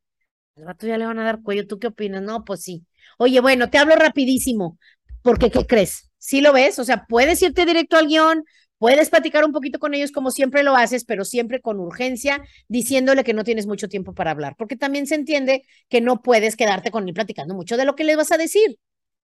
el 0.56 0.66
rato 0.66 0.86
ya 0.86 0.98
le 0.98 1.06
van 1.06 1.18
a 1.20 1.24
dar 1.24 1.42
cuello. 1.42 1.66
¿Tú 1.66 1.78
qué 1.78 1.88
opinas? 1.88 2.22
No, 2.22 2.44
pues 2.44 2.62
sí. 2.62 2.86
Oye, 3.18 3.40
bueno, 3.40 3.70
te 3.70 3.78
hablo 3.78 3.96
rapidísimo, 3.96 4.78
porque 5.22 5.50
¿qué 5.50 5.66
crees? 5.66 6.10
sí 6.18 6.40
lo 6.42 6.52
ves, 6.52 6.78
o 6.80 6.84
sea, 6.84 7.06
puedes 7.08 7.42
irte 7.42 7.66
directo 7.66 7.96
al 7.96 8.08
guion, 8.08 8.44
puedes 8.78 9.10
platicar 9.10 9.44
un 9.44 9.52
poquito 9.52 9.78
con 9.80 9.94
ellos 9.94 10.12
como 10.12 10.30
siempre 10.32 10.62
lo 10.64 10.76
haces, 10.76 11.04
pero 11.06 11.24
siempre 11.26 11.60
con 11.62 11.80
urgencia, 11.80 12.42
diciéndole 12.68 13.24
que 13.24 13.34
no 13.34 13.44
tienes 13.44 13.66
mucho 13.66 13.88
tiempo 13.88 14.14
para 14.14 14.32
hablar, 14.32 14.56
porque 14.58 14.76
también 14.76 15.06
se 15.06 15.16
entiende 15.16 15.64
que 15.90 16.00
no 16.02 16.22
puedes 16.22 16.56
quedarte 16.56 16.90
con 16.92 17.08
él 17.08 17.14
platicando 17.14 17.54
mucho 17.54 17.76
de 17.78 17.86
lo 17.86 17.96
que 17.96 18.04
les 18.04 18.16
vas 18.18 18.32
a 18.32 18.38
decir. 18.38 18.78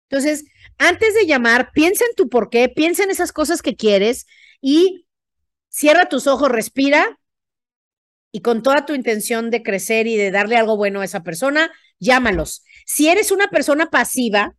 Entonces, 0.08 0.44
antes 0.78 1.14
de 1.14 1.26
llamar, 1.26 1.70
piensa 1.72 2.04
en 2.04 2.14
tu 2.14 2.28
por 2.28 2.50
qué, 2.50 2.68
piensa 2.68 3.04
en 3.04 3.10
esas 3.10 3.32
cosas 3.32 3.62
que 3.62 3.76
quieres 3.76 4.26
y 4.60 5.06
cierra 5.68 6.08
tus 6.08 6.26
ojos, 6.26 6.50
respira 6.50 7.18
y 8.32 8.40
con 8.40 8.62
toda 8.62 8.84
tu 8.86 8.94
intención 8.94 9.50
de 9.50 9.62
crecer 9.62 10.06
y 10.06 10.16
de 10.16 10.30
darle 10.30 10.56
algo 10.56 10.76
bueno 10.76 11.00
a 11.00 11.04
esa 11.04 11.22
persona, 11.22 11.72
llámalos. 11.98 12.64
Si 12.84 13.08
eres 13.08 13.30
una 13.30 13.48
persona 13.48 13.86
pasiva, 13.86 14.56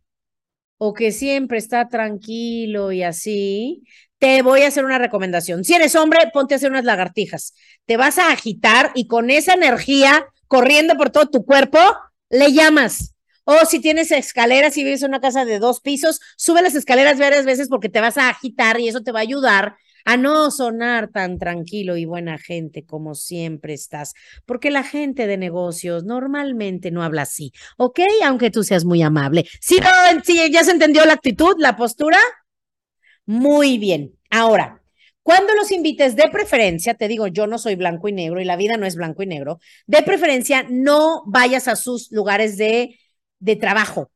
o 0.78 0.94
que 0.94 1.12
siempre 1.12 1.58
está 1.58 1.88
tranquilo 1.88 2.92
y 2.92 3.02
así, 3.02 3.82
te 4.18 4.42
voy 4.42 4.62
a 4.62 4.68
hacer 4.68 4.84
una 4.84 4.98
recomendación. 4.98 5.64
Si 5.64 5.74
eres 5.74 5.96
hombre, 5.96 6.18
ponte 6.32 6.54
a 6.54 6.56
hacer 6.56 6.70
unas 6.70 6.84
lagartijas. 6.84 7.54
Te 7.84 7.96
vas 7.96 8.18
a 8.18 8.30
agitar 8.30 8.92
y 8.94 9.06
con 9.06 9.30
esa 9.30 9.54
energía 9.54 10.26
corriendo 10.46 10.96
por 10.96 11.10
todo 11.10 11.26
tu 11.26 11.44
cuerpo, 11.44 11.78
le 12.30 12.52
llamas. 12.52 13.14
O 13.50 13.64
si 13.64 13.80
tienes 13.80 14.10
escaleras 14.10 14.76
y 14.76 14.84
vives 14.84 15.02
en 15.02 15.08
una 15.08 15.22
casa 15.22 15.46
de 15.46 15.58
dos 15.58 15.80
pisos, 15.80 16.20
sube 16.36 16.60
las 16.60 16.74
escaleras 16.74 17.18
varias 17.18 17.46
veces 17.46 17.70
porque 17.70 17.88
te 17.88 18.02
vas 18.02 18.18
a 18.18 18.28
agitar 18.28 18.78
y 18.78 18.88
eso 18.88 19.00
te 19.00 19.10
va 19.10 19.20
a 19.20 19.22
ayudar 19.22 19.76
a 20.04 20.18
no 20.18 20.50
sonar 20.50 21.08
tan 21.08 21.38
tranquilo 21.38 21.96
y 21.96 22.04
buena 22.04 22.36
gente 22.36 22.84
como 22.84 23.14
siempre 23.14 23.72
estás, 23.72 24.12
porque 24.44 24.70
la 24.70 24.82
gente 24.82 25.26
de 25.26 25.38
negocios 25.38 26.04
normalmente 26.04 26.90
no 26.90 27.02
habla 27.02 27.22
así, 27.22 27.52
¿ok? 27.78 28.00
Aunque 28.26 28.50
tú 28.50 28.64
seas 28.64 28.84
muy 28.84 29.00
amable. 29.00 29.46
¿Sí, 29.62 29.78
sí 30.24 30.50
ya 30.52 30.62
se 30.62 30.72
entendió 30.72 31.06
la 31.06 31.14
actitud, 31.14 31.54
la 31.56 31.74
postura? 31.74 32.18
Muy 33.24 33.78
bien. 33.78 34.12
Ahora, 34.28 34.82
cuando 35.22 35.54
los 35.54 35.72
invites 35.72 36.16
de 36.16 36.28
preferencia, 36.30 36.92
te 36.92 37.08
digo, 37.08 37.28
yo 37.28 37.46
no 37.46 37.56
soy 37.56 37.76
blanco 37.76 38.08
y 38.08 38.12
negro 38.12 38.42
y 38.42 38.44
la 38.44 38.56
vida 38.56 38.76
no 38.76 38.84
es 38.84 38.94
blanco 38.94 39.22
y 39.22 39.26
negro, 39.26 39.58
de 39.86 40.02
preferencia 40.02 40.66
no 40.68 41.22
vayas 41.26 41.66
a 41.66 41.76
sus 41.76 42.12
lugares 42.12 42.58
de, 42.58 42.98
de 43.38 43.56
trabajo. 43.56 44.10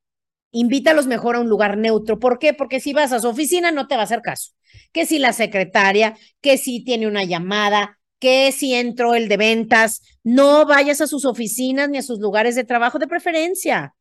Invítalos 0.50 1.07
mejor 1.07 1.37
a 1.37 1.41
un 1.41 1.49
lugar 1.49 1.79
neutro. 1.79 2.19
¿Por 2.19 2.38
qué? 2.38 2.52
Porque 2.52 2.81
si 2.81 2.93
vas 2.93 3.12
a 3.12 3.21
su 3.21 3.29
oficina 3.29 3.71
no 3.71 3.87
te 3.87 3.95
va 3.95 4.02
a 4.02 4.05
hacer 4.05 4.23
caso 4.23 4.52
que 4.93 5.07
si 5.07 5.19
la 5.19 5.33
secretaria, 5.33 6.17
que 6.41 6.59
si 6.59 6.85
tiene 6.85 7.07
una 7.07 7.25
llamada, 7.25 7.99
que 8.19 8.52
si 8.52 8.75
entró 8.75 9.14
el 9.14 9.29
de 9.29 9.37
ventas, 9.37 10.02
no 10.23 10.67
vayas 10.67 11.00
a 11.00 11.07
sus 11.07 11.25
oficinas 11.25 11.88
ni 11.88 11.99
a 11.99 12.02
sus 12.02 12.21
lugares 12.21 12.55
de 12.55 12.64
trabajo 12.64 12.99
de 12.99 13.09
preferencia. 13.09 13.95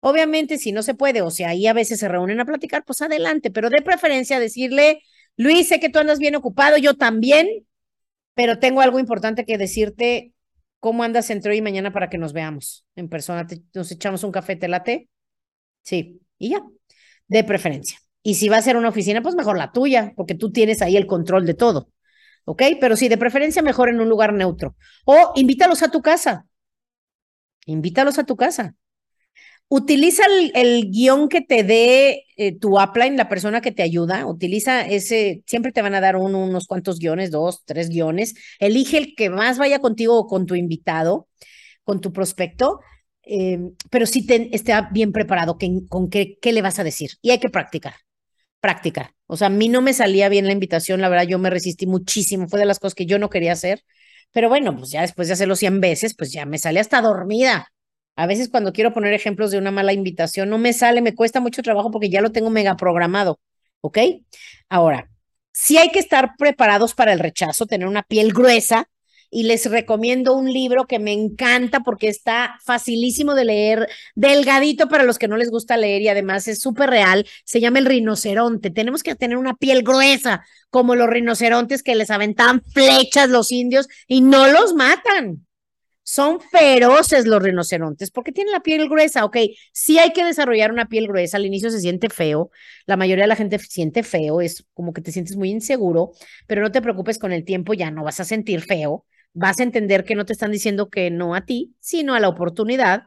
Obviamente, 0.00 0.58
si 0.58 0.70
no 0.70 0.82
se 0.82 0.94
puede, 0.94 1.22
o 1.22 1.30
sea, 1.30 1.50
ahí 1.50 1.66
a 1.66 1.72
veces 1.72 1.98
se 1.98 2.08
reúnen 2.08 2.38
a 2.40 2.44
platicar, 2.44 2.84
pues 2.84 3.00
adelante, 3.02 3.50
pero 3.50 3.70
de 3.70 3.82
preferencia 3.82 4.38
decirle, 4.38 5.00
Luis, 5.36 5.68
sé 5.68 5.80
que 5.80 5.88
tú 5.88 5.98
andas 5.98 6.18
bien 6.18 6.36
ocupado, 6.36 6.76
yo 6.76 6.94
también, 6.94 7.66
pero 8.34 8.58
tengo 8.58 8.80
algo 8.80 8.98
importante 8.98 9.44
que 9.44 9.58
decirte. 9.58 10.33
¿Cómo 10.84 11.02
andas 11.02 11.30
entre 11.30 11.52
hoy 11.52 11.56
y 11.56 11.62
mañana 11.62 11.94
para 11.94 12.10
que 12.10 12.18
nos 12.18 12.34
veamos 12.34 12.84
en 12.94 13.08
persona? 13.08 13.46
¿Nos 13.72 13.90
echamos 13.90 14.22
un 14.22 14.30
café, 14.30 14.54
te 14.54 14.68
late? 14.68 15.08
Sí, 15.80 16.20
y 16.36 16.50
ya, 16.50 16.62
de 17.26 17.42
preferencia. 17.42 17.98
Y 18.22 18.34
si 18.34 18.50
va 18.50 18.58
a 18.58 18.62
ser 18.62 18.76
una 18.76 18.90
oficina, 18.90 19.22
pues 19.22 19.34
mejor 19.34 19.56
la 19.56 19.72
tuya, 19.72 20.12
porque 20.14 20.34
tú 20.34 20.52
tienes 20.52 20.82
ahí 20.82 20.98
el 20.98 21.06
control 21.06 21.46
de 21.46 21.54
todo. 21.54 21.88
¿Ok? 22.44 22.64
Pero 22.82 22.96
sí, 22.96 23.08
de 23.08 23.16
preferencia 23.16 23.62
mejor 23.62 23.88
en 23.88 23.98
un 23.98 24.10
lugar 24.10 24.34
neutro. 24.34 24.76
O 25.06 25.32
invítalos 25.36 25.82
a 25.82 25.90
tu 25.90 26.02
casa. 26.02 26.44
Invítalos 27.64 28.18
a 28.18 28.24
tu 28.24 28.36
casa. 28.36 28.74
Utiliza 29.74 30.22
el, 30.54 30.88
guion 30.92 31.28
que 31.28 31.40
te 31.40 31.64
dé 31.64 32.26
eh, 32.36 32.56
tu 32.56 32.80
upline, 32.80 33.16
la 33.16 33.28
persona 33.28 33.60
que 33.60 33.72
te 33.72 33.82
ayuda. 33.82 34.24
Utiliza 34.24 34.82
ese, 34.82 35.42
siempre 35.46 35.72
te 35.72 35.82
van 35.82 35.96
a 35.96 36.00
dar 36.00 36.14
unos 36.14 36.68
cuantos 36.68 37.00
guiones, 37.00 37.32
dos, 37.32 37.64
tres 37.64 37.88
guiones. 37.88 38.34
Elige 38.60 38.98
el 38.98 39.16
que 39.16 39.30
más 39.30 39.58
vaya 39.58 39.80
contigo 39.80 40.16
o 40.16 40.28
con 40.28 40.46
tu 40.46 40.54
invitado, 40.54 41.26
con 41.82 42.00
tu 42.00 42.12
prospecto. 42.12 42.78
Eh, 43.24 43.58
pero 43.90 44.06
sí 44.06 44.24
te, 44.24 44.54
esté 44.54 44.74
bien 44.92 45.10
preparado 45.10 45.58
con 45.88 46.08
qué, 46.08 46.38
qué 46.40 46.52
le 46.52 46.62
vas 46.62 46.78
a 46.78 46.84
decir. 46.84 47.10
Y 47.20 47.30
hay 47.32 47.40
que 47.40 47.50
practicar 47.50 47.94
práctica. 48.60 49.12
O 49.26 49.36
sea, 49.36 49.48
a 49.48 49.50
mí 49.50 49.68
no 49.68 49.82
me 49.82 49.92
salía 49.92 50.28
bien 50.28 50.46
la 50.46 50.52
invitación, 50.52 51.00
la 51.00 51.08
verdad, 51.08 51.26
yo 51.26 51.40
me 51.40 51.50
resistí 51.50 51.86
muchísimo, 51.86 52.46
fue 52.46 52.60
de 52.60 52.66
las 52.66 52.78
cosas 52.78 52.94
que 52.94 53.06
yo 53.06 53.18
no 53.18 53.28
quería 53.28 53.52
hacer, 53.52 53.82
pero 54.32 54.48
bueno, 54.48 54.76
pues 54.76 54.90
ya 54.92 55.02
después 55.02 55.28
de 55.28 55.34
hacerlo 55.34 55.56
100 55.56 55.80
veces, 55.80 56.14
pues 56.16 56.32
ya 56.32 56.46
me 56.46 56.58
sale 56.58 56.78
hasta 56.80 57.00
dormida. 57.02 57.73
A 58.16 58.26
veces 58.26 58.48
cuando 58.48 58.72
quiero 58.72 58.92
poner 58.92 59.12
ejemplos 59.12 59.50
de 59.50 59.58
una 59.58 59.70
mala 59.70 59.92
invitación, 59.92 60.48
no 60.48 60.58
me 60.58 60.72
sale, 60.72 61.02
me 61.02 61.14
cuesta 61.14 61.40
mucho 61.40 61.62
trabajo 61.62 61.90
porque 61.90 62.10
ya 62.10 62.20
lo 62.20 62.32
tengo 62.32 62.50
mega 62.50 62.76
programado, 62.76 63.40
¿ok? 63.80 63.98
Ahora, 64.68 65.10
sí 65.52 65.78
hay 65.78 65.90
que 65.90 65.98
estar 65.98 66.32
preparados 66.38 66.94
para 66.94 67.12
el 67.12 67.18
rechazo, 67.18 67.66
tener 67.66 67.88
una 67.88 68.02
piel 68.02 68.32
gruesa, 68.32 68.88
y 69.34 69.42
les 69.42 69.68
recomiendo 69.68 70.36
un 70.36 70.52
libro 70.52 70.86
que 70.86 71.00
me 71.00 71.12
encanta 71.12 71.80
porque 71.80 72.06
está 72.06 72.56
facilísimo 72.64 73.34
de 73.34 73.44
leer, 73.44 73.88
delgadito 74.14 74.88
para 74.88 75.02
los 75.02 75.18
que 75.18 75.26
no 75.26 75.36
les 75.36 75.50
gusta 75.50 75.76
leer 75.76 76.02
y 76.02 76.08
además 76.08 76.46
es 76.46 76.60
súper 76.60 76.88
real. 76.88 77.26
Se 77.44 77.60
llama 77.60 77.80
El 77.80 77.86
rinoceronte. 77.86 78.70
Tenemos 78.70 79.02
que 79.02 79.16
tener 79.16 79.36
una 79.36 79.54
piel 79.54 79.82
gruesa 79.82 80.44
como 80.70 80.94
los 80.94 81.08
rinocerontes 81.08 81.82
que 81.82 81.96
les 81.96 82.10
aventaban 82.10 82.62
flechas 82.62 83.28
los 83.28 83.50
indios 83.50 83.88
y 84.06 84.20
no 84.20 84.46
los 84.46 84.72
matan. 84.72 85.44
Son 86.06 86.38
feroces 86.40 87.26
los 87.26 87.42
rinocerontes 87.42 88.10
porque 88.10 88.30
tienen 88.32 88.52
la 88.52 88.60
piel 88.60 88.88
gruesa. 88.88 89.24
Ok, 89.24 89.38
sí 89.72 89.98
hay 89.98 90.12
que 90.12 90.24
desarrollar 90.24 90.70
una 90.70 90.86
piel 90.88 91.08
gruesa. 91.08 91.38
Al 91.38 91.46
inicio 91.46 91.70
se 91.70 91.80
siente 91.80 92.10
feo. 92.10 92.50
La 92.86 92.96
mayoría 92.96 93.24
de 93.24 93.28
la 93.28 93.36
gente 93.36 93.58
siente 93.58 94.02
feo. 94.02 94.40
Es 94.40 94.66
como 94.74 94.92
que 94.92 95.00
te 95.02 95.12
sientes 95.12 95.36
muy 95.36 95.50
inseguro, 95.50 96.12
pero 96.46 96.62
no 96.62 96.70
te 96.72 96.82
preocupes 96.82 97.18
con 97.18 97.32
el 97.32 97.44
tiempo, 97.44 97.74
ya 97.74 97.90
no 97.90 98.04
vas 98.04 98.20
a 98.20 98.24
sentir 98.24 98.60
feo 98.62 99.04
vas 99.36 99.58
a 99.58 99.64
entender 99.64 100.04
que 100.04 100.14
no 100.14 100.24
te 100.24 100.32
están 100.32 100.52
diciendo 100.52 100.90
que 100.90 101.10
no 101.10 101.34
a 101.34 101.44
ti, 101.44 101.74
sino 101.80 102.14
a 102.14 102.20
la 102.20 102.28
oportunidad. 102.28 103.04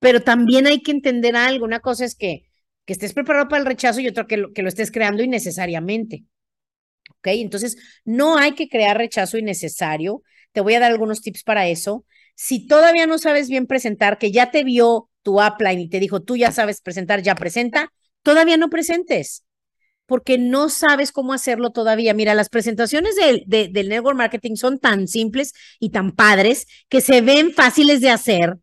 Pero 0.00 0.22
también 0.22 0.66
hay 0.66 0.82
que 0.82 0.92
entender 0.92 1.36
algo. 1.36 1.64
Una 1.64 1.80
cosa 1.80 2.04
es 2.04 2.14
que, 2.14 2.48
que 2.84 2.92
estés 2.92 3.14
preparado 3.14 3.48
para 3.48 3.60
el 3.60 3.66
rechazo 3.66 4.00
y 4.00 4.08
otra 4.08 4.26
que 4.26 4.36
lo, 4.36 4.52
que 4.52 4.62
lo 4.62 4.68
estés 4.68 4.90
creando 4.90 5.22
innecesariamente. 5.22 6.24
¿Ok? 7.18 7.28
Entonces, 7.28 7.76
no 8.04 8.38
hay 8.38 8.52
que 8.54 8.68
crear 8.68 8.96
rechazo 8.96 9.38
innecesario. 9.38 10.22
Te 10.52 10.60
voy 10.60 10.74
a 10.74 10.80
dar 10.80 10.92
algunos 10.92 11.20
tips 11.22 11.42
para 11.44 11.68
eso. 11.68 12.04
Si 12.34 12.66
todavía 12.66 13.06
no 13.06 13.18
sabes 13.18 13.48
bien 13.48 13.66
presentar, 13.66 14.18
que 14.18 14.30
ya 14.32 14.50
te 14.50 14.64
vio 14.64 15.10
tu 15.22 15.40
upline 15.42 15.80
y 15.80 15.88
te 15.88 16.00
dijo, 16.00 16.22
tú 16.22 16.36
ya 16.36 16.52
sabes 16.52 16.80
presentar, 16.80 17.22
ya 17.22 17.34
presenta, 17.34 17.92
todavía 18.22 18.56
no 18.56 18.70
presentes. 18.70 19.44
porque 20.06 20.38
no 20.38 20.70
sabes 20.70 21.12
cómo 21.12 21.32
hacerlo 21.34 21.70
todavía. 21.70 22.14
Mira, 22.14 22.34
las 22.34 22.48
presentaciones 22.48 23.14
del, 23.16 23.44
del 23.46 23.88
network 23.88 24.16
marketing 24.16 24.56
son 24.56 24.78
tan 24.78 25.06
simples 25.08 25.52
y 25.78 25.90
tan 25.90 26.12
padres 26.12 26.66
que 26.88 27.00
se 27.00 27.20
ven 27.20 27.52
fáciles 27.52 28.00
de 28.00 28.10
hacer, 28.10 28.56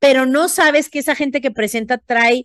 pero 0.00 0.26
no 0.26 0.48
sabes 0.48 0.88
que 0.90 0.98
esa 1.00 1.14
gente 1.14 1.40
que 1.40 1.50
presenta 1.52 1.98
trae 1.98 2.44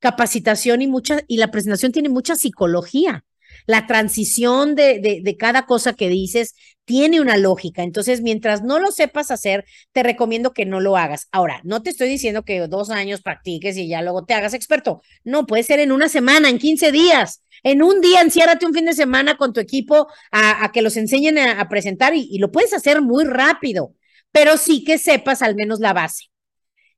capacitación 0.00 0.82
y 0.82 0.86
mucha, 0.86 1.20
y 1.28 1.38
la 1.38 1.50
presentación 1.50 1.92
tiene 1.92 2.10
mucha 2.10 2.36
psicología. 2.36 3.24
La 3.66 3.86
transición 3.86 4.74
de, 4.74 5.20
de, 5.22 5.36
cada 5.36 5.66
cosa 5.66 5.94
que 5.94 6.08
dices 6.08 6.54
tiene 6.84 7.20
una 7.20 7.36
lógica. 7.36 7.82
Entonces, 7.82 8.20
mientras 8.20 8.62
no 8.62 8.78
lo 8.78 8.90
sepas 8.92 9.30
hacer, 9.30 9.64
te 9.92 10.02
recomiendo 10.02 10.52
que 10.52 10.66
no 10.66 10.80
lo 10.80 10.96
hagas. 10.96 11.28
Ahora, 11.32 11.60
no 11.64 11.82
te 11.82 11.90
estoy 11.90 12.08
diciendo 12.08 12.44
que 12.44 12.66
dos 12.68 12.90
años 12.90 13.22
practiques 13.22 13.76
y 13.76 13.88
ya 13.88 14.02
luego 14.02 14.24
te 14.24 14.34
hagas 14.34 14.54
experto. 14.54 15.02
No, 15.24 15.46
puede 15.46 15.62
ser 15.62 15.80
en 15.80 15.92
una 15.92 16.08
semana, 16.08 16.48
en 16.48 16.58
15 16.58 16.92
días. 16.92 17.42
En 17.62 17.82
un 17.82 18.00
día, 18.00 18.20
enciérrate 18.20 18.66
un 18.66 18.74
fin 18.74 18.84
de 18.84 18.92
semana 18.92 19.36
con 19.36 19.52
tu 19.52 19.60
equipo 19.60 20.08
a, 20.30 20.64
a 20.64 20.72
que 20.72 20.82
los 20.82 20.96
enseñen 20.96 21.38
a, 21.38 21.68
presentar 21.68 22.14
y 22.14 22.38
lo 22.38 22.52
puedes 22.52 22.74
hacer 22.74 23.00
muy 23.00 23.24
rápido, 23.24 23.94
pero 24.32 24.58
sí 24.58 24.84
que 24.84 24.98
sepas 24.98 25.40
al 25.40 25.54
menos 25.54 25.80
la 25.80 25.94
base. 25.94 26.26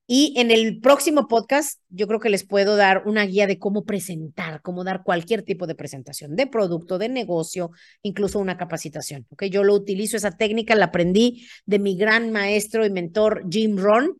Y 0.06 0.34
en 0.36 0.52
el 0.52 0.80
próximo 0.80 1.26
podcast, 1.26 1.80
yo 1.88 2.06
creo 2.06 2.20
que 2.20 2.30
les 2.30 2.46
puedo 2.46 2.76
dar 2.76 3.02
una 3.06 3.24
guía 3.24 3.46
de 3.48 3.58
cómo 3.58 3.84
presentar, 3.84 4.62
cómo 4.62 4.84
dar 4.84 5.02
cualquier 5.02 5.42
tipo 5.42 5.66
de 5.66 5.74
presentación 5.74 6.36
de 6.36 6.46
producto, 6.46 6.98
de 6.98 7.08
negocio, 7.08 7.72
incluso 8.02 8.38
una 8.38 8.56
capacitación. 8.56 9.26
¿ok? 9.30 9.44
Yo 9.44 9.64
lo 9.64 9.74
utilizo, 9.74 10.16
esa 10.16 10.36
técnica 10.36 10.76
la 10.76 10.86
aprendí 10.86 11.46
de 11.64 11.80
mi 11.80 11.96
gran 11.96 12.30
maestro 12.30 12.86
y 12.86 12.90
mentor 12.90 13.44
Jim 13.50 13.76
Ron. 13.76 14.16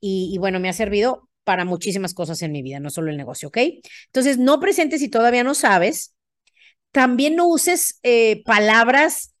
Y, 0.00 0.30
y 0.32 0.38
bueno, 0.38 0.58
me 0.58 0.68
ha 0.68 0.72
servido 0.72 1.28
para 1.44 1.64
muchísimas 1.64 2.14
cosas 2.14 2.42
en 2.42 2.52
mi 2.52 2.62
vida, 2.62 2.78
no 2.80 2.90
solo 2.90 3.10
el 3.10 3.16
negocio, 3.16 3.48
¿ok? 3.48 3.58
Entonces, 4.06 4.38
no 4.38 4.60
presentes 4.60 5.00
si 5.00 5.08
todavía 5.08 5.44
no 5.44 5.54
sabes. 5.54 6.14
También 6.92 7.36
no 7.36 7.46
uses 7.46 8.00
eh, 8.02 8.42
palabras 8.44 9.34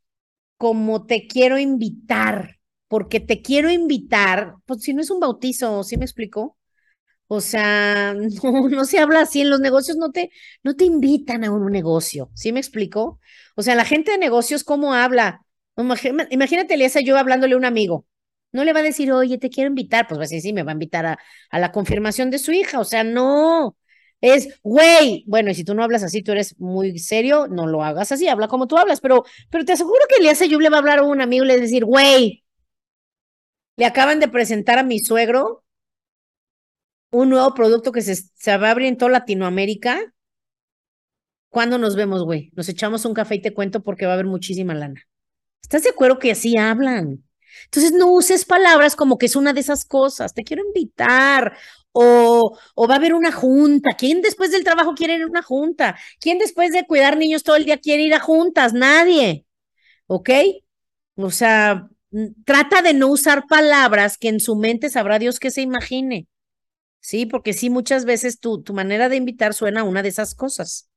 como 0.56 1.06
te 1.06 1.26
quiero 1.26 1.58
invitar 1.58 2.57
porque 2.88 3.20
te 3.20 3.42
quiero 3.42 3.70
invitar, 3.70 4.54
pues 4.66 4.82
si 4.82 4.94
no 4.94 5.02
es 5.02 5.10
un 5.10 5.20
bautizo, 5.20 5.84
¿sí 5.84 5.96
me 5.96 6.04
explico? 6.04 6.56
O 7.28 7.40
sea, 7.40 8.14
no, 8.42 8.68
no 8.68 8.84
se 8.84 8.98
habla 8.98 9.20
así, 9.22 9.40
en 9.42 9.50
los 9.50 9.60
negocios 9.60 9.96
no 9.96 10.10
te, 10.12 10.30
no 10.62 10.74
te 10.76 10.84
invitan 10.84 11.44
a 11.44 11.50
un 11.52 11.70
negocio, 11.72 12.30
¿sí 12.34 12.52
me 12.52 12.60
explico? 12.60 13.20
O 13.56 13.62
sea, 13.62 13.74
la 13.74 13.84
gente 13.84 14.12
de 14.12 14.18
negocios, 14.18 14.64
¿cómo 14.64 14.94
habla? 14.94 15.42
Imagínate, 16.30 16.74
Elisa, 16.74 17.00
yo 17.00 17.16
hablándole 17.18 17.54
a 17.54 17.58
un 17.58 17.64
amigo, 17.64 18.06
no 18.52 18.64
le 18.64 18.72
va 18.72 18.80
a 18.80 18.82
decir, 18.82 19.12
oye, 19.12 19.38
te 19.38 19.50
quiero 19.50 19.68
invitar, 19.68 20.08
pues 20.08 20.18
va 20.18 20.22
a 20.22 20.26
decir, 20.26 20.40
sí, 20.40 20.52
me 20.52 20.62
va 20.64 20.72
a 20.72 20.74
invitar 20.74 21.06
a, 21.06 21.18
a 21.50 21.58
la 21.58 21.70
confirmación 21.72 22.30
de 22.30 22.38
su 22.38 22.52
hija, 22.52 22.80
o 22.80 22.84
sea, 22.84 23.04
no, 23.04 23.76
es, 24.20 24.58
güey, 24.62 25.24
bueno, 25.28 25.50
y 25.50 25.54
si 25.54 25.64
tú 25.64 25.74
no 25.74 25.84
hablas 25.84 26.02
así, 26.02 26.22
tú 26.22 26.32
eres 26.32 26.58
muy 26.58 26.98
serio, 26.98 27.46
no 27.48 27.66
lo 27.66 27.84
hagas 27.84 28.10
así, 28.10 28.26
habla 28.28 28.48
como 28.48 28.66
tú 28.66 28.76
hablas, 28.76 29.00
pero, 29.00 29.24
pero 29.50 29.64
te 29.64 29.72
aseguro 29.72 30.00
que 30.08 30.16
Elías 30.16 30.40
yo 30.48 30.58
le 30.58 30.70
va 30.70 30.76
a 30.78 30.80
hablar 30.80 30.98
a 31.00 31.02
un 31.04 31.20
amigo 31.20 31.44
y 31.44 31.48
le 31.48 31.54
va 31.54 31.58
a 31.58 31.62
decir, 31.62 31.84
güey, 31.84 32.44
le 33.78 33.86
acaban 33.86 34.20
de 34.20 34.28
presentar 34.28 34.78
a 34.78 34.82
mi 34.82 34.98
suegro 34.98 35.64
un 37.10 37.30
nuevo 37.30 37.54
producto 37.54 37.92
que 37.92 38.02
se, 38.02 38.16
se 38.16 38.56
va 38.56 38.68
a 38.68 38.70
abrir 38.72 38.88
en 38.88 38.96
toda 38.98 39.12
Latinoamérica. 39.12 40.12
¿Cuándo 41.48 41.78
nos 41.78 41.96
vemos, 41.96 42.24
güey? 42.24 42.50
Nos 42.54 42.68
echamos 42.68 43.04
un 43.04 43.14
café 43.14 43.36
y 43.36 43.42
te 43.42 43.54
cuento 43.54 43.82
porque 43.82 44.04
va 44.04 44.12
a 44.12 44.14
haber 44.14 44.26
muchísima 44.26 44.74
lana. 44.74 45.00
¿Estás 45.62 45.84
de 45.84 45.90
acuerdo 45.90 46.18
que 46.18 46.32
así 46.32 46.56
hablan? 46.58 47.24
Entonces 47.64 47.92
no 47.92 48.12
uses 48.12 48.44
palabras 48.44 48.96
como 48.96 49.18
que 49.18 49.26
es 49.26 49.36
una 49.36 49.52
de 49.52 49.60
esas 49.60 49.84
cosas. 49.84 50.34
Te 50.34 50.44
quiero 50.44 50.64
invitar. 50.66 51.56
O, 51.92 52.58
o 52.74 52.88
va 52.88 52.94
a 52.94 52.98
haber 52.98 53.14
una 53.14 53.32
junta. 53.32 53.90
¿Quién 53.98 54.22
después 54.22 54.52
del 54.52 54.64
trabajo 54.64 54.94
quiere 54.94 55.14
ir 55.16 55.22
a 55.22 55.26
una 55.26 55.42
junta? 55.42 55.98
¿Quién 56.20 56.38
después 56.38 56.72
de 56.72 56.86
cuidar 56.86 57.16
niños 57.16 57.42
todo 57.44 57.56
el 57.56 57.64
día 57.64 57.78
quiere 57.78 58.02
ir 58.04 58.14
a 58.14 58.20
juntas? 58.20 58.74
Nadie. 58.74 59.46
¿Ok? 60.06 60.30
O 61.16 61.30
sea, 61.30 61.88
trata 62.44 62.82
de 62.82 62.94
no 62.94 63.08
usar 63.08 63.44
palabras 63.48 64.18
que 64.18 64.28
en 64.28 64.40
su 64.40 64.56
mente 64.56 64.90
sabrá 64.90 65.18
Dios 65.18 65.38
que 65.38 65.50
se 65.50 65.62
imagine. 65.62 66.26
Sí, 67.00 67.26
porque 67.26 67.52
sí, 67.52 67.70
muchas 67.70 68.04
veces 68.04 68.40
tu, 68.40 68.62
tu 68.62 68.74
manera 68.74 69.08
de 69.08 69.16
invitar 69.16 69.54
suena 69.54 69.82
a 69.82 69.84
una 69.84 70.02
de 70.02 70.10
esas 70.10 70.34
cosas. 70.34 70.88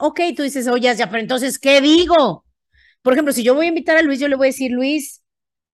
Ok, 0.00 0.20
tú 0.36 0.42
dices, 0.42 0.68
oye, 0.68 0.94
ya, 0.94 1.08
pero 1.10 1.20
entonces, 1.20 1.58
¿qué 1.58 1.80
digo? 1.80 2.44
Por 3.02 3.14
ejemplo, 3.14 3.32
si 3.32 3.42
yo 3.44 3.54
voy 3.54 3.66
a 3.66 3.70
invitar 3.70 3.96
a 3.96 4.02
Luis, 4.02 4.20
yo 4.20 4.28
le 4.28 4.36
voy 4.36 4.46
a 4.46 4.50
decir, 4.50 4.70
Luis, 4.72 5.22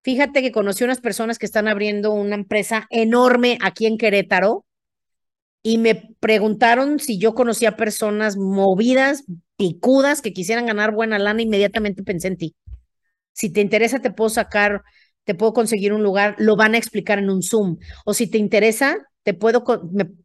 fíjate 0.02 0.42
que 0.42 0.52
conocí 0.52 0.84
unas 0.84 1.00
personas 1.00 1.38
que 1.38 1.46
están 1.46 1.68
abriendo 1.68 2.12
una 2.12 2.34
empresa 2.36 2.86
enorme 2.90 3.58
aquí 3.62 3.86
en 3.86 3.98
Querétaro 3.98 4.66
y 5.62 5.78
me 5.78 6.14
preguntaron 6.20 6.98
si 6.98 7.18
yo 7.18 7.34
conocía 7.34 7.76
personas 7.76 8.36
movidas, 8.36 9.24
picudas, 9.56 10.22
que 10.22 10.32
quisieran 10.32 10.66
ganar 10.66 10.92
buena 10.92 11.18
lana, 11.18 11.42
inmediatamente 11.42 12.02
pensé 12.02 12.28
en 12.28 12.36
ti. 12.36 12.54
Si 13.38 13.50
te 13.50 13.60
interesa, 13.60 14.00
te 14.00 14.10
puedo 14.10 14.30
sacar, 14.30 14.82
te 15.22 15.32
puedo 15.36 15.52
conseguir 15.52 15.92
un 15.92 16.02
lugar, 16.02 16.34
lo 16.38 16.56
van 16.56 16.74
a 16.74 16.78
explicar 16.78 17.20
en 17.20 17.30
un 17.30 17.40
Zoom. 17.40 17.78
O 18.04 18.12
si 18.12 18.26
te 18.26 18.36
interesa, 18.36 18.96
te 19.22 19.32
puedo, 19.32 19.62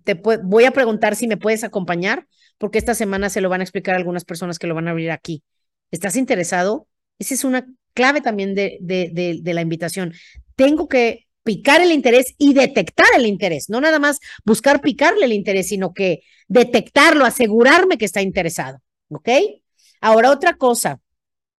te 0.04 0.15
voy 0.15 0.63
a 0.63 0.71
preguntar 0.71 1.15
si 1.15 1.28
me 1.28 1.38
puedes 1.38 1.63
acompañar, 1.63 2.26
porque 2.58 2.80
esta 2.80 2.95
semana 2.95 3.30
se 3.30 3.39
lo 3.39 3.49
van 3.49 3.62
a 3.62 3.65
explicar 3.65 3.93
a 3.93 3.99
algunas 3.99 4.26
personas 4.26 4.58
que 4.58 4.65
lo 4.65 4.73
van 4.73 4.88
a 4.88 4.91
abrir 4.91 5.12
aquí. 5.12 5.43
¿Estás 5.91 6.15
interesado? 6.15 6.88
Esa 7.19 7.36
es 7.36 7.43
una 7.43 7.67
clave 7.93 8.21
también 8.21 8.56
de, 8.56 8.80
de, 8.82 9.12
de, 9.13 9.38
de 9.43 9.54
la 9.54 9.62
invitación. 9.62 10.12
Tengo 10.56 10.88
que 10.88 11.28
picar 11.43 11.82
el 11.82 11.91
interés 11.91 12.34
y 12.39 12.56
detectar 12.56 13.06
el 13.15 13.28
interés, 13.28 13.69
no 13.69 13.80
nada 13.80 13.99
más 13.99 14.17
buscar 14.43 14.82
picarle 14.82 15.26
el 15.26 15.34
interés, 15.34 15.67
sino 15.67 15.93
que 15.93 16.21
detectarlo, 16.47 17.26
asegurarme 17.26 17.99
que 17.99 18.06
está 18.06 18.23
interesado, 18.23 18.80
¿ok? 19.10 19.30
Ahora 20.02 20.32
otra 20.32 20.56
cosa, 20.56 20.99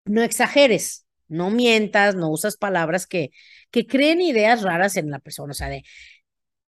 no 0.04 0.20
exageres. 0.22 1.03
No 1.28 1.50
mientas, 1.50 2.14
no 2.16 2.30
usas 2.30 2.56
palabras 2.56 3.06
que, 3.06 3.30
que 3.70 3.87
creen 3.87 4.20
ideas 4.20 4.62
raras 4.62 4.96
en 4.96 5.10
la 5.10 5.18
persona. 5.18 5.52
O 5.52 5.54
sea, 5.54 5.68
de, 5.68 5.82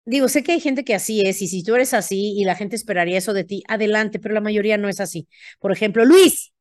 digo, 0.06 0.30
sé 0.30 0.44
que 0.44 0.54
hay 0.54 0.60
gente 0.60 0.84
que 0.84 0.96
así 0.96 1.22
es, 1.26 1.42
y 1.42 1.48
si 1.48 1.64
tú 1.64 1.76
eres 1.76 1.94
así 1.94 2.34
y 2.38 2.46
la 2.46 2.56
gente 2.56 2.76
esperaría 2.76 3.18
eso 3.18 3.34
de 3.34 3.44
ti, 3.44 3.64
adelante, 3.68 4.20
pero 4.20 4.34
la 4.34 4.42
mayoría 4.42 4.78
no 4.78 4.90
es 4.90 5.00
así. 5.00 5.28
Por 5.60 5.72
ejemplo, 5.72 6.06
Luis. 6.06 6.54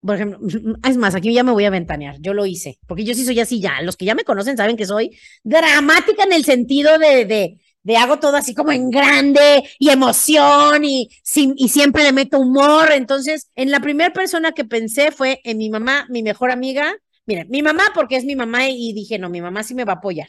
Por 0.00 0.14
ejemplo, 0.16 0.38
es 0.88 0.96
más, 0.96 1.14
aquí 1.14 1.32
ya 1.32 1.42
me 1.42 1.52
voy 1.52 1.64
a 1.64 1.70
ventanear, 1.70 2.16
yo 2.20 2.32
lo 2.32 2.46
hice, 2.46 2.78
porque 2.86 3.04
yo 3.04 3.14
sí 3.14 3.24
soy 3.24 3.40
así 3.40 3.60
ya, 3.60 3.82
los 3.82 3.96
que 3.96 4.04
ya 4.04 4.14
me 4.14 4.24
conocen 4.24 4.56
saben 4.56 4.76
que 4.76 4.86
soy 4.86 5.18
dramática 5.42 6.22
en 6.22 6.32
el 6.32 6.44
sentido 6.44 6.98
de, 6.98 7.24
de, 7.24 7.58
de 7.82 7.96
hago 7.96 8.18
todo 8.18 8.36
así 8.36 8.54
como 8.54 8.72
en 8.72 8.90
grande 8.90 9.62
y 9.78 9.90
emoción 9.90 10.84
y, 10.84 11.08
y 11.34 11.68
siempre 11.68 12.02
le 12.02 12.12
meto 12.12 12.38
humor. 12.38 12.92
Entonces, 12.92 13.50
en 13.54 13.70
la 13.70 13.80
primera 13.80 14.12
persona 14.12 14.52
que 14.52 14.64
pensé 14.64 15.10
fue 15.10 15.40
en 15.44 15.58
mi 15.58 15.70
mamá, 15.70 16.06
mi 16.10 16.22
mejor 16.22 16.50
amiga. 16.50 16.94
Mira, 17.26 17.44
mi 17.48 17.62
mamá 17.62 17.84
porque 17.94 18.16
es 18.16 18.24
mi 18.24 18.36
mamá 18.36 18.68
y 18.68 18.92
dije, 18.92 19.18
no, 19.18 19.30
mi 19.30 19.40
mamá 19.40 19.62
sí 19.62 19.74
me 19.74 19.84
va 19.84 19.94
a 19.94 19.96
apoyar. 19.96 20.28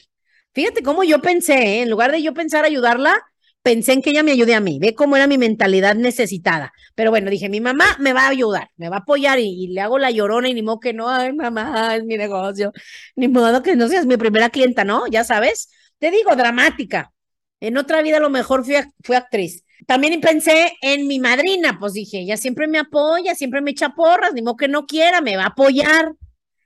Fíjate 0.54 0.84
cómo 0.84 1.04
yo 1.04 1.22
pensé, 1.22 1.54
¿eh? 1.54 1.82
en 1.84 1.90
lugar 1.90 2.12
de 2.12 2.22
yo 2.22 2.34
pensar 2.34 2.66
ayudarla, 2.66 3.16
pensé 3.62 3.94
en 3.94 4.02
que 4.02 4.12
ella 4.12 4.24
me 4.24 4.32
ayude 4.32 4.56
a 4.56 4.60
mí. 4.60 4.80
Ve 4.80 4.96
cómo 4.96 5.16
era 5.16 5.28
mi 5.28 5.38
mentalidad 5.38 5.96
necesitada. 5.96 6.74
Pero 6.96 7.12
bueno, 7.12 7.30
dije, 7.30 7.50
mi 7.50 7.62
mamá 7.62 7.86
me 8.00 8.14
va 8.14 8.26
a 8.26 8.30
ayudar, 8.30 8.70
me 8.78 8.90
va 8.90 8.98
a 8.98 9.00
apoyar 9.00 9.40
y, 9.40 9.66
y, 9.66 9.68
le 9.68 9.82
hago 9.82 10.00
la 10.00 10.12
llorona 10.12 10.50
y 10.50 10.54
ni 10.54 10.64
modo 10.64 10.80
que 10.80 10.94
no, 10.94 11.10
ay, 11.10 11.34
mamá, 11.34 11.96
es 11.96 12.04
mi 12.06 12.18
negocio. 12.18 12.72
Ni 13.16 13.28
modo 13.28 13.62
que 13.64 13.76
no 13.76 13.88
seas 13.88 14.06
mi 14.06 14.18
primera 14.18 14.50
clienta, 14.50 14.84
¿no? 14.84 15.08
Ya 15.08 15.24
sabes. 15.24 15.70
Te 16.00 16.12
digo, 16.12 16.36
dramática. 16.36 17.12
En 17.60 17.78
otra 17.78 18.02
vida 18.02 18.18
a 18.18 18.22
lo 18.22 18.30
mejor 18.30 18.64
fui, 18.64 18.76
fui 19.04 19.16
actriz. 19.16 19.66
También 19.88 20.20
pensé 20.22 20.74
en 20.82 21.08
mi 21.08 21.20
madrina, 21.20 21.78
pues 21.80 21.94
dije, 21.94 22.20
ella 22.20 22.38
siempre 22.38 22.68
me 22.68 22.80
apoya, 22.80 23.36
siempre 23.36 23.62
me 23.62 23.72
echa 23.72 23.90
porras, 23.96 24.34
ni 24.34 24.42
modo 24.42 24.58
que 24.58 24.68
no 24.68 24.86
quiera, 24.86 25.22
me 25.22 25.38
va 25.38 25.44
a 25.44 25.48
apoyar. 25.48 26.14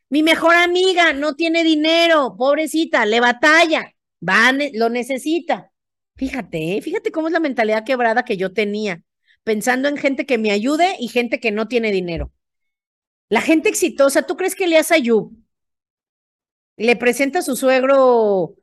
Mi 0.09 0.23
mejor 0.23 0.55
amiga 0.55 1.13
no 1.13 1.35
tiene 1.35 1.63
dinero, 1.63 2.35
pobrecita, 2.37 3.05
le 3.05 3.19
batalla, 3.19 3.93
va, 4.27 4.51
lo 4.73 4.89
necesita. 4.89 5.71
Fíjate, 6.15 6.77
¿eh? 6.77 6.81
fíjate 6.81 7.11
cómo 7.11 7.27
es 7.27 7.33
la 7.33 7.39
mentalidad 7.39 7.83
quebrada 7.83 8.23
que 8.23 8.37
yo 8.37 8.53
tenía, 8.53 9.01
pensando 9.43 9.87
en 9.89 9.97
gente 9.97 10.25
que 10.25 10.37
me 10.37 10.51
ayude 10.51 10.95
y 10.99 11.07
gente 11.07 11.39
que 11.39 11.51
no 11.51 11.67
tiene 11.67 11.91
dinero. 11.91 12.31
La 13.29 13.41
gente 13.41 13.69
exitosa, 13.69 14.23
¿tú 14.23 14.37
crees 14.37 14.55
que 14.55 14.65
Elias 14.65 14.91
Ayub 14.91 15.35
le 16.77 16.95
presenta 16.95 17.39
a 17.39 17.41
su 17.41 17.55
suegro 17.55 18.55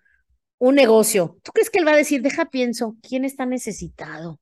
un 0.61 0.77
negocio? 0.77 1.39
¿Tú 1.43 1.51
crees 1.51 1.71
que 1.71 1.81
él 1.81 1.89
va 1.89 1.95
a 1.95 1.97
decir, 1.97 2.23
deja 2.23 2.51
pienso, 2.51 2.95
¿quién 3.03 3.25
está 3.25 3.47
necesitado? 3.47 4.39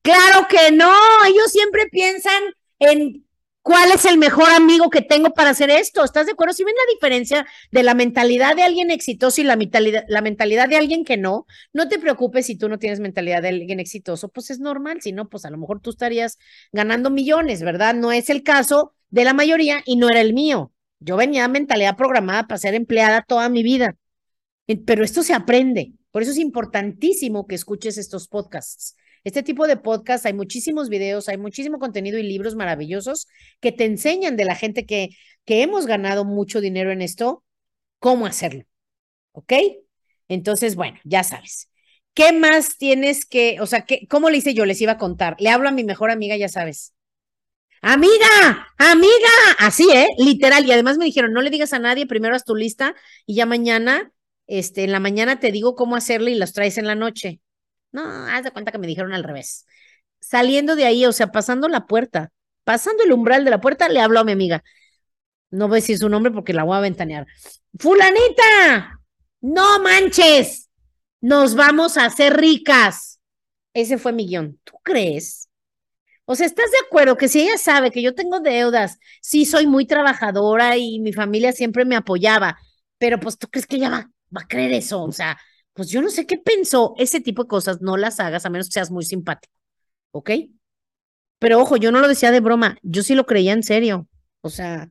Claro 0.00 0.46
que 0.48 0.72
no, 0.72 0.90
ellos 1.26 1.52
siempre 1.52 1.86
piensan 1.90 2.42
en 2.78 3.26
¿Cuál 3.62 3.92
es 3.92 4.06
el 4.06 4.16
mejor 4.16 4.48
amigo 4.50 4.88
que 4.88 5.02
tengo 5.02 5.34
para 5.34 5.50
hacer 5.50 5.68
esto? 5.68 6.02
¿Estás 6.02 6.24
de 6.24 6.32
acuerdo? 6.32 6.54
Si 6.54 6.64
ven 6.64 6.74
la 6.74 6.92
diferencia 6.94 7.46
de 7.70 7.82
la 7.82 7.92
mentalidad 7.92 8.56
de 8.56 8.62
alguien 8.62 8.90
exitoso 8.90 9.42
y 9.42 9.44
la 9.44 9.54
mentalidad, 9.54 10.04
la 10.08 10.22
mentalidad 10.22 10.66
de 10.66 10.76
alguien 10.76 11.04
que 11.04 11.18
no, 11.18 11.46
no 11.74 11.86
te 11.86 11.98
preocupes 11.98 12.46
si 12.46 12.56
tú 12.56 12.70
no 12.70 12.78
tienes 12.78 13.00
mentalidad 13.00 13.42
de 13.42 13.48
alguien 13.48 13.78
exitoso, 13.78 14.30
pues 14.30 14.50
es 14.50 14.60
normal, 14.60 15.02
si 15.02 15.12
no, 15.12 15.28
pues 15.28 15.44
a 15.44 15.50
lo 15.50 15.58
mejor 15.58 15.80
tú 15.80 15.90
estarías 15.90 16.38
ganando 16.72 17.10
millones, 17.10 17.62
¿verdad? 17.62 17.94
No 17.94 18.12
es 18.12 18.30
el 18.30 18.42
caso 18.42 18.94
de 19.10 19.24
la 19.24 19.34
mayoría 19.34 19.82
y 19.84 19.96
no 19.96 20.08
era 20.08 20.22
el 20.22 20.32
mío. 20.32 20.72
Yo 20.98 21.16
venía 21.16 21.46
mentalidad 21.46 21.96
programada 21.96 22.46
para 22.46 22.58
ser 22.58 22.74
empleada 22.74 23.22
toda 23.22 23.50
mi 23.50 23.62
vida, 23.62 23.94
pero 24.76 25.04
esto 25.04 25.22
se 25.22 25.34
aprende. 25.34 25.92
Por 26.10 26.22
eso 26.22 26.32
es 26.32 26.38
importantísimo 26.38 27.46
que 27.46 27.54
escuches 27.54 27.98
estos 27.98 28.28
podcasts 28.28 28.96
Este 29.24 29.42
tipo 29.42 29.66
de 29.66 29.76
podcast, 29.76 30.26
hay 30.26 30.32
muchísimos 30.32 30.88
videos, 30.88 31.28
hay 31.28 31.38
muchísimo 31.38 31.78
contenido 31.78 32.18
y 32.18 32.22
libros 32.22 32.56
maravillosos 32.56 33.26
que 33.60 33.72
te 33.72 33.84
enseñan 33.84 34.36
de 34.36 34.44
la 34.44 34.54
gente 34.54 34.86
que, 34.86 35.10
que 35.44 35.62
hemos 35.62 35.86
ganado 35.86 36.24
mucho 36.24 36.60
dinero 36.60 36.90
en 36.90 37.02
esto, 37.02 37.44
cómo 37.98 38.26
hacerlo. 38.26 38.64
¿Ok? 39.32 39.52
Entonces, 40.28 40.76
bueno, 40.76 40.98
ya 41.04 41.22
sabes. 41.24 41.70
¿Qué 42.14 42.32
más 42.32 42.76
tienes 42.78 43.24
que, 43.26 43.60
o 43.60 43.66
sea, 43.66 43.84
¿qué, 43.84 44.06
cómo 44.08 44.30
le 44.30 44.38
hice 44.38 44.54
yo? 44.54 44.64
Les 44.66 44.80
iba 44.80 44.92
a 44.92 44.98
contar. 44.98 45.36
Le 45.38 45.50
hablo 45.50 45.68
a 45.68 45.72
mi 45.72 45.84
mejor 45.84 46.10
amiga, 46.10 46.36
ya 46.36 46.48
sabes. 46.48 46.94
Amiga, 47.82 48.68
amiga, 48.78 49.30
así, 49.58 49.88
¿eh? 49.92 50.06
Literal. 50.18 50.66
Y 50.66 50.72
además 50.72 50.98
me 50.98 51.04
dijeron, 51.06 51.32
no 51.32 51.40
le 51.40 51.50
digas 51.50 51.72
a 51.72 51.78
nadie, 51.78 52.06
primero 52.06 52.34
haz 52.34 52.44
tu 52.44 52.54
lista 52.54 52.94
y 53.26 53.36
ya 53.36 53.46
mañana, 53.46 54.12
este, 54.50 54.82
en 54.82 54.90
la 54.90 54.98
mañana 54.98 55.38
te 55.38 55.52
digo 55.52 55.76
cómo 55.76 55.94
hacerlo 55.94 56.28
y 56.28 56.34
las 56.34 56.52
traes 56.52 56.76
en 56.76 56.88
la 56.88 56.96
noche. 56.96 57.40
No, 57.92 58.02
haz 58.02 58.42
de 58.42 58.50
cuenta 58.50 58.72
que 58.72 58.78
me 58.78 58.88
dijeron 58.88 59.12
al 59.12 59.22
revés. 59.22 59.64
Saliendo 60.18 60.74
de 60.74 60.86
ahí, 60.86 61.06
o 61.06 61.12
sea, 61.12 61.28
pasando 61.28 61.68
la 61.68 61.86
puerta, 61.86 62.32
pasando 62.64 63.04
el 63.04 63.12
umbral 63.12 63.44
de 63.44 63.50
la 63.50 63.60
puerta, 63.60 63.88
le 63.88 64.00
hablo 64.00 64.18
a 64.18 64.24
mi 64.24 64.32
amiga. 64.32 64.64
No 65.50 65.68
voy 65.68 65.76
a 65.76 65.80
decir 65.80 65.98
su 65.98 66.08
nombre 66.08 66.32
porque 66.32 66.52
la 66.52 66.64
voy 66.64 66.76
a 66.76 66.80
ventanear. 66.80 67.28
Fulanita, 67.78 69.00
no 69.40 69.80
manches, 69.80 70.68
nos 71.20 71.54
vamos 71.54 71.96
a 71.96 72.06
hacer 72.06 72.36
ricas. 72.36 73.20
Ese 73.72 73.98
fue 73.98 74.12
mi 74.12 74.26
guion. 74.26 74.58
¿Tú 74.64 74.72
crees? 74.82 75.48
O 76.24 76.34
sea, 76.34 76.46
¿estás 76.46 76.72
de 76.72 76.78
acuerdo 76.86 77.16
que 77.16 77.28
si 77.28 77.42
ella 77.42 77.56
sabe 77.56 77.92
que 77.92 78.02
yo 78.02 78.16
tengo 78.16 78.40
deudas, 78.40 78.98
sí 79.20 79.46
soy 79.46 79.68
muy 79.68 79.86
trabajadora 79.86 80.76
y 80.76 80.98
mi 80.98 81.12
familia 81.12 81.52
siempre 81.52 81.84
me 81.84 81.94
apoyaba, 81.96 82.58
pero 82.98 83.20
pues 83.20 83.38
tú 83.38 83.48
crees 83.48 83.66
que 83.66 83.76
ella 83.76 83.90
va, 83.90 84.10
va 84.36 84.42
a 84.42 84.48
creer 84.48 84.72
eso? 84.72 85.02
O 85.02 85.12
sea, 85.12 85.38
pues 85.72 85.88
yo 85.90 86.02
no 86.02 86.10
sé 86.10 86.26
qué 86.26 86.38
pensó. 86.38 86.94
Ese 86.98 87.20
tipo 87.20 87.44
de 87.44 87.48
cosas 87.48 87.80
no 87.80 87.96
las 87.96 88.20
hagas 88.20 88.46
a 88.46 88.50
menos 88.50 88.68
que 88.68 88.74
seas 88.74 88.90
muy 88.90 89.04
simpático, 89.04 89.54
¿ok? 90.12 90.30
Pero 91.38 91.60
ojo, 91.60 91.76
yo 91.76 91.92
no 91.92 92.00
lo 92.00 92.08
decía 92.08 92.30
de 92.30 92.40
broma, 92.40 92.78
yo 92.82 93.02
sí 93.02 93.14
lo 93.14 93.26
creía 93.26 93.52
en 93.52 93.62
serio. 93.62 94.08
O 94.42 94.50
sea, 94.50 94.90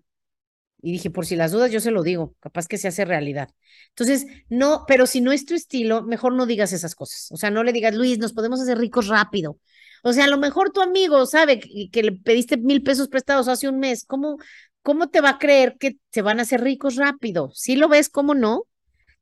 y 0.82 0.92
dije, 0.94 1.10
por 1.10 1.26
si 1.26 1.36
las 1.36 1.52
dudas, 1.52 1.72
yo 1.72 1.80
se 1.80 1.92
lo 1.92 2.04
digo, 2.04 2.36
capaz 2.40 2.68
que 2.68 2.78
se 2.78 2.88
hace 2.88 3.06
realidad. 3.06 3.50
Entonces, 3.90 4.26
no, 4.50 4.86
pero 4.88 5.06
si 5.06 5.22
no 5.22 5.32
es 5.32 5.46
tu 5.46 5.54
estilo, 5.54 6.04
mejor 6.04 6.34
no 6.34 6.46
digas 6.46 6.72
esas 6.74 6.96
cosas. 6.96 7.32
O 7.32 7.38
sea, 7.38 7.52
no 7.52 7.64
le 7.64 7.74
digas, 7.74 7.94
Luis, 7.96 8.18
nos 8.18 8.34
podemos 8.34 8.62
hacer 8.62 8.78
ricos 8.78 9.08
rápido. 9.08 9.60
O 10.04 10.14
sea, 10.14 10.26
a 10.26 10.28
lo 10.30 10.38
mejor 10.38 10.72
tu 10.72 10.82
amigo 10.82 11.26
sabe 11.26 11.60
que, 11.60 12.04
le 12.04 12.14
pediste 12.14 12.58
mil 12.58 12.82
pesos 12.82 13.10
prestados 13.10 13.50
hace 13.50 13.68
un 13.68 13.80
mes. 13.80 14.06
¿Cómo, 14.06 14.38
¿Cómo 14.82 15.10
te 15.10 15.22
va 15.22 15.32
a 15.32 15.40
creer 15.40 15.76
que 15.78 15.98
se 16.12 16.22
van 16.22 16.40
a 16.40 16.44
hacer 16.44 16.62
ricos 16.62 16.96
rápido? 16.96 17.52
Si 17.54 17.76
lo 17.76 17.90
ves, 17.90 18.10
¿cómo 18.10 18.34
no? 18.34 18.64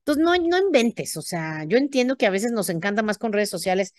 Entonces, 0.07 0.23
no, 0.23 0.35
no 0.37 0.57
inventes. 0.57 1.17
O 1.17 1.21
sea, 1.21 1.65
yo 1.65 1.77
entiendo 1.77 2.15
que 2.15 2.25
a 2.25 2.29
veces 2.29 2.51
nos 2.53 2.69
encanta 2.69 3.03
más 3.03 3.17
con 3.17 3.33
redes 3.33 3.49
sociales 3.49 3.93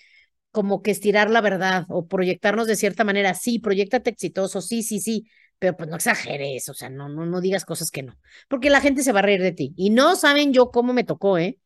como 0.50 0.82
que 0.82 0.90
estirar 0.90 1.30
la 1.30 1.42
verdad 1.42 1.84
o 1.90 2.06
proyectarnos 2.06 2.66
de 2.66 2.76
cierta 2.76 3.04
manera. 3.04 3.34
Sí, 3.34 3.58
proyectate 3.58 4.10
exitoso, 4.10 4.62
sí, 4.62 4.82
sí, 4.82 5.00
sí, 5.00 5.28
pero 5.58 5.76
pues 5.76 5.90
no 5.90 5.96
exageres, 5.96 6.68
o 6.70 6.74
sea, 6.74 6.88
no, 6.88 7.08
no, 7.10 7.26
no 7.26 7.40
digas 7.42 7.64
cosas 7.66 7.90
que 7.90 8.02
no, 8.02 8.16
porque 8.48 8.70
la 8.70 8.80
gente 8.80 9.02
se 9.02 9.12
va 9.12 9.18
a 9.20 9.22
reír 9.22 9.42
de 9.42 9.52
ti. 9.52 9.74
Y 9.76 9.90
no 9.90 10.16
saben 10.16 10.52
yo 10.54 10.70
cómo 10.70 10.92
me 10.94 11.04
tocó, 11.04 11.36
¿eh? 11.38 11.58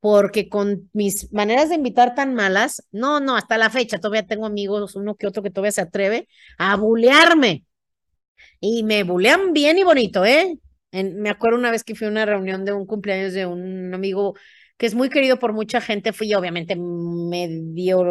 porque 0.00 0.48
con 0.48 0.90
mis 0.92 1.32
maneras 1.32 1.70
de 1.70 1.76
invitar 1.76 2.14
tan 2.14 2.34
malas, 2.34 2.86
no, 2.92 3.20
no, 3.20 3.36
hasta 3.36 3.58
la 3.58 3.70
fecha 3.70 3.98
todavía 3.98 4.26
tengo 4.26 4.46
amigos, 4.46 4.94
uno 4.96 5.16
que 5.16 5.26
otro 5.26 5.42
que 5.42 5.50
todavía 5.50 5.72
se 5.72 5.80
atreve 5.82 6.28
a 6.58 6.76
bulearme. 6.76 7.64
Y 8.60 8.82
me 8.84 9.02
bulean 9.04 9.52
bien 9.52 9.78
y 9.78 9.84
bonito, 9.84 10.24
¿eh? 10.24 10.58
Me 10.92 11.30
acuerdo 11.30 11.58
una 11.58 11.70
vez 11.70 11.84
que 11.84 11.94
fui 11.94 12.06
a 12.06 12.10
una 12.10 12.26
reunión 12.26 12.64
de 12.64 12.72
un 12.72 12.86
cumpleaños 12.86 13.32
de 13.32 13.46
un 13.46 13.92
amigo 13.94 14.34
que 14.76 14.86
es 14.86 14.94
muy 14.94 15.10
querido 15.10 15.38
por 15.38 15.52
mucha 15.52 15.80
gente, 15.80 16.12
fui 16.12 16.32
obviamente 16.34 16.76
me 16.76 17.48
dio 17.48 18.04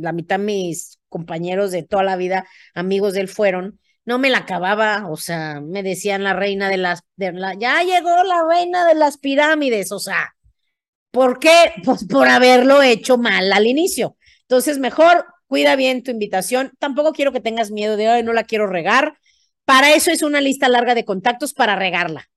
la 0.00 0.12
mitad 0.12 0.38
mis 0.38 0.98
compañeros 1.08 1.70
de 1.72 1.82
toda 1.82 2.02
la 2.02 2.16
vida, 2.16 2.46
amigos 2.74 3.14
de 3.14 3.20
él 3.20 3.28
fueron, 3.28 3.80
no 4.04 4.18
me 4.18 4.30
la 4.30 4.38
acababa, 4.38 5.08
o 5.08 5.16
sea, 5.16 5.60
me 5.60 5.82
decían 5.82 6.22
la 6.22 6.34
reina 6.34 6.68
de 6.68 6.76
las, 6.76 7.02
ya 7.16 7.82
llegó 7.82 8.22
la 8.24 8.44
reina 8.48 8.86
de 8.86 8.94
las 8.94 9.18
pirámides, 9.18 9.90
o 9.92 9.98
sea, 9.98 10.34
¿Por 11.10 11.38
qué? 11.38 11.72
Pues 11.84 12.04
por 12.04 12.28
haberlo 12.28 12.82
hecho 12.82 13.18
mal 13.18 13.52
al 13.52 13.66
inicio. 13.66 14.16
Entonces, 14.42 14.78
mejor 14.78 15.26
cuida 15.46 15.76
bien 15.76 16.02
tu 16.02 16.10
invitación. 16.10 16.72
Tampoco 16.78 17.12
quiero 17.12 17.32
que 17.32 17.40
tengas 17.40 17.70
miedo 17.70 17.96
de, 17.96 18.08
ay, 18.08 18.22
no 18.22 18.32
la 18.32 18.44
quiero 18.44 18.66
regar. 18.66 19.18
Para 19.64 19.94
eso 19.94 20.10
es 20.10 20.22
una 20.22 20.40
lista 20.40 20.68
larga 20.68 20.94
de 20.94 21.04
contactos 21.04 21.54
para 21.54 21.76
regarla. 21.76 22.28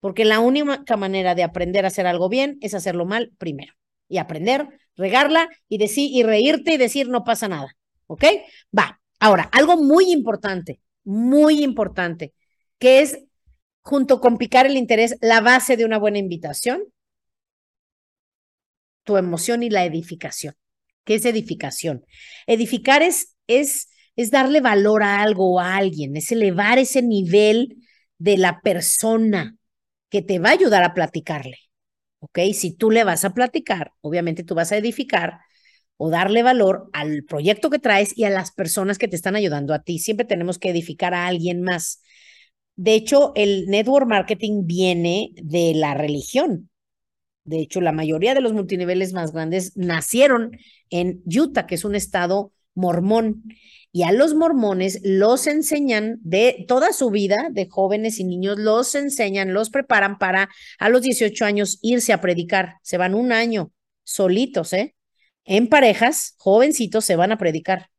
Porque 0.00 0.24
la 0.24 0.40
única 0.40 0.96
manera 0.96 1.34
de 1.34 1.42
aprender 1.42 1.84
a 1.84 1.88
hacer 1.88 2.06
algo 2.06 2.28
bien 2.28 2.58
es 2.60 2.74
hacerlo 2.74 3.06
mal 3.06 3.32
primero. 3.38 3.72
Y 4.08 4.18
aprender, 4.18 4.68
regarla 4.96 5.48
y 5.68 5.78
decir, 5.78 6.10
y 6.12 6.22
reírte 6.22 6.74
y 6.74 6.76
decir 6.76 7.08
no 7.08 7.24
pasa 7.24 7.48
nada. 7.48 7.74
¿Ok? 8.06 8.24
Va. 8.76 9.00
Ahora, 9.18 9.48
algo 9.52 9.76
muy 9.76 10.12
importante, 10.12 10.80
muy 11.04 11.64
importante, 11.64 12.34
que 12.78 13.00
es 13.00 13.18
junto 13.80 14.20
con 14.20 14.36
picar 14.36 14.66
el 14.66 14.76
interés, 14.76 15.16
la 15.22 15.40
base 15.40 15.76
de 15.76 15.84
una 15.86 15.98
buena 15.98 16.18
invitación 16.18 16.82
tu 19.04 19.16
emoción 19.16 19.62
y 19.62 19.70
la 19.70 19.84
edificación. 19.84 20.56
¿Qué 21.04 21.14
es 21.16 21.24
edificación? 21.26 22.04
Edificar 22.46 23.02
es, 23.02 23.36
es, 23.46 23.88
es 24.16 24.30
darle 24.30 24.60
valor 24.60 25.02
a 25.02 25.22
algo 25.22 25.54
o 25.54 25.60
a 25.60 25.76
alguien, 25.76 26.16
es 26.16 26.30
elevar 26.32 26.78
ese 26.78 27.02
nivel 27.02 27.76
de 28.18 28.36
la 28.38 28.60
persona 28.60 29.56
que 30.08 30.22
te 30.22 30.38
va 30.38 30.50
a 30.50 30.52
ayudar 30.52 30.84
a 30.84 30.94
platicarle. 30.94 31.56
¿Ok? 32.20 32.38
Si 32.54 32.74
tú 32.74 32.90
le 32.90 33.04
vas 33.04 33.24
a 33.24 33.34
platicar, 33.34 33.92
obviamente 34.00 34.44
tú 34.44 34.54
vas 34.54 34.72
a 34.72 34.76
edificar 34.78 35.40
o 35.96 36.10
darle 36.10 36.42
valor 36.42 36.88
al 36.92 37.24
proyecto 37.24 37.70
que 37.70 37.78
traes 37.78 38.16
y 38.16 38.24
a 38.24 38.30
las 38.30 38.52
personas 38.52 38.98
que 38.98 39.08
te 39.08 39.16
están 39.16 39.36
ayudando 39.36 39.74
a 39.74 39.82
ti. 39.82 39.98
Siempre 39.98 40.26
tenemos 40.26 40.58
que 40.58 40.70
edificar 40.70 41.14
a 41.14 41.26
alguien 41.26 41.62
más. 41.62 42.02
De 42.76 42.94
hecho, 42.94 43.32
el 43.36 43.66
network 43.66 44.08
marketing 44.08 44.62
viene 44.64 45.30
de 45.36 45.74
la 45.74 45.94
religión. 45.94 46.70
De 47.44 47.58
hecho, 47.60 47.80
la 47.80 47.92
mayoría 47.92 48.34
de 48.34 48.40
los 48.40 48.54
multiniveles 48.54 49.12
más 49.12 49.32
grandes 49.32 49.76
nacieron 49.76 50.56
en 50.90 51.22
Utah, 51.26 51.66
que 51.66 51.74
es 51.74 51.84
un 51.84 51.94
estado 51.94 52.52
mormón. 52.74 53.44
Y 53.92 54.02
a 54.02 54.12
los 54.12 54.34
mormones 54.34 55.00
los 55.04 55.46
enseñan 55.46 56.18
de 56.22 56.64
toda 56.66 56.92
su 56.92 57.10
vida, 57.10 57.48
de 57.50 57.68
jóvenes 57.68 58.18
y 58.18 58.24
niños, 58.24 58.58
los 58.58 58.94
enseñan, 58.94 59.54
los 59.54 59.70
preparan 59.70 60.18
para 60.18 60.48
a 60.78 60.88
los 60.88 61.02
18 61.02 61.44
años 61.44 61.78
irse 61.82 62.12
a 62.12 62.20
predicar. 62.20 62.76
Se 62.82 62.98
van 62.98 63.14
un 63.14 63.30
año 63.32 63.72
solitos, 64.02 64.72
¿eh? 64.72 64.94
En 65.44 65.68
parejas, 65.68 66.34
jovencitos, 66.38 67.04
se 67.04 67.16
van 67.16 67.32
a 67.32 67.38
predicar. 67.38 67.90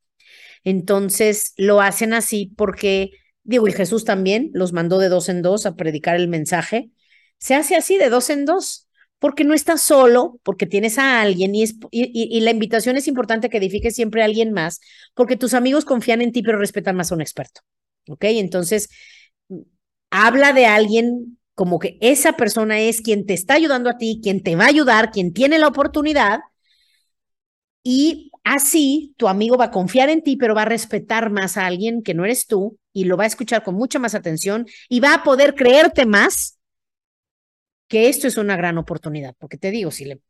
Entonces 0.64 1.54
lo 1.56 1.80
hacen 1.80 2.12
así 2.12 2.52
porque, 2.56 3.12
digo, 3.44 3.68
y 3.68 3.72
Jesús 3.72 4.04
también 4.04 4.50
los 4.52 4.72
mandó 4.72 4.98
de 4.98 5.08
dos 5.08 5.28
en 5.28 5.42
dos 5.42 5.64
a 5.64 5.76
predicar 5.76 6.16
el 6.16 6.28
mensaje. 6.28 6.90
Se 7.38 7.54
hace 7.54 7.76
así 7.76 7.98
de 7.98 8.10
dos 8.10 8.30
en 8.30 8.44
dos 8.44 8.85
porque 9.18 9.44
no 9.44 9.54
estás 9.54 9.82
solo, 9.82 10.38
porque 10.42 10.66
tienes 10.66 10.98
a 10.98 11.20
alguien 11.20 11.54
y, 11.54 11.62
es, 11.62 11.76
y, 11.90 12.40
la 12.40 12.50
invitación 12.50 12.96
es 12.96 13.08
importante 13.08 13.48
que 13.48 13.56
edifiques 13.58 13.94
siempre 13.94 14.22
a 14.22 14.26
alguien 14.26 14.52
más, 14.52 14.80
porque 15.14 15.36
tus 15.36 15.54
amigos 15.54 15.84
confían 15.84 16.20
en 16.20 16.32
ti, 16.32 16.42
pero 16.42 16.58
respetan 16.58 16.96
más 16.96 17.10
a 17.12 17.14
un 17.14 17.22
experto. 17.22 17.62
¿Ok? 18.08 18.24
Entonces, 18.24 18.88
habla 20.10 20.52
de 20.52 20.66
alguien 20.66 21.38
como 21.54 21.78
que 21.78 21.96
esa 22.00 22.34
persona 22.34 22.78
es 22.80 23.00
quien 23.00 23.26
te 23.26 23.34
está 23.34 23.54
ayudando 23.54 23.88
a 23.90 23.96
ti, 23.96 24.20
quien 24.22 24.42
te 24.42 24.56
va 24.56 24.64
a 24.64 24.68
ayudar, 24.68 25.10
quien 25.10 25.32
tiene 25.32 25.58
la 25.58 25.68
oportunidad. 25.68 26.40
Y 27.82 28.30
así 28.44 29.14
tu 29.16 29.28
amigo 29.28 29.56
va 29.56 29.66
a 29.66 29.70
confiar 29.70 30.10
en 30.10 30.22
ti, 30.22 30.36
pero 30.36 30.54
va 30.54 30.62
a 30.62 30.66
respetar 30.66 31.30
más 31.30 31.56
a 31.56 31.66
alguien 31.66 32.02
que 32.02 32.14
no 32.14 32.24
eres 32.24 32.46
tú 32.46 32.78
y 32.92 33.04
lo 33.04 33.16
va 33.16 33.24
a 33.24 33.28
escuchar 33.28 33.62
con 33.62 33.74
mucha 33.74 33.98
más 33.98 34.14
atención 34.14 34.66
y 34.88 35.00
va 35.00 35.14
a 35.14 35.22
poder 35.22 35.54
creerte 35.54 36.04
más 36.04 36.55
que 37.88 38.08
esto 38.08 38.26
es 38.26 38.36
una 38.36 38.56
gran 38.56 38.78
oportunidad, 38.78 39.34
porque 39.38 39.58
te 39.58 39.70
digo, 39.70 39.90
si 39.90 40.04
le, 40.04 40.20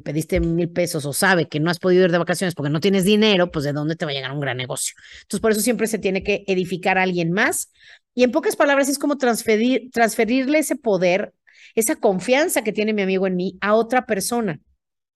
pediste 0.00 0.40
mil 0.40 0.70
pesos 0.70 1.04
o 1.06 1.12
sabe 1.12 1.48
que 1.48 1.60
no 1.60 1.70
has 1.70 1.78
podido 1.78 2.04
ir 2.04 2.12
de 2.12 2.18
vacaciones 2.18 2.54
porque 2.54 2.70
no 2.70 2.80
tienes 2.80 3.04
dinero, 3.04 3.50
pues 3.50 3.64
de 3.64 3.72
dónde 3.72 3.96
te 3.96 4.04
va 4.04 4.10
a 4.10 4.14
llegar 4.14 4.32
un 4.32 4.40
gran 4.40 4.56
negocio. 4.56 4.94
Entonces, 5.22 5.40
por 5.40 5.52
eso 5.52 5.60
siempre 5.60 5.86
se 5.86 5.98
tiene 5.98 6.22
que 6.22 6.44
edificar 6.46 6.98
a 6.98 7.02
alguien 7.02 7.32
más. 7.32 7.72
Y 8.14 8.22
en 8.22 8.30
pocas 8.30 8.56
palabras 8.56 8.88
es 8.88 8.98
como 8.98 9.16
transferir, 9.16 9.90
transferirle 9.92 10.58
ese 10.58 10.76
poder, 10.76 11.32
esa 11.74 11.96
confianza 11.96 12.62
que 12.62 12.72
tiene 12.72 12.92
mi 12.92 13.02
amigo 13.02 13.26
en 13.26 13.36
mí 13.36 13.58
a 13.60 13.74
otra 13.74 14.06
persona. 14.06 14.60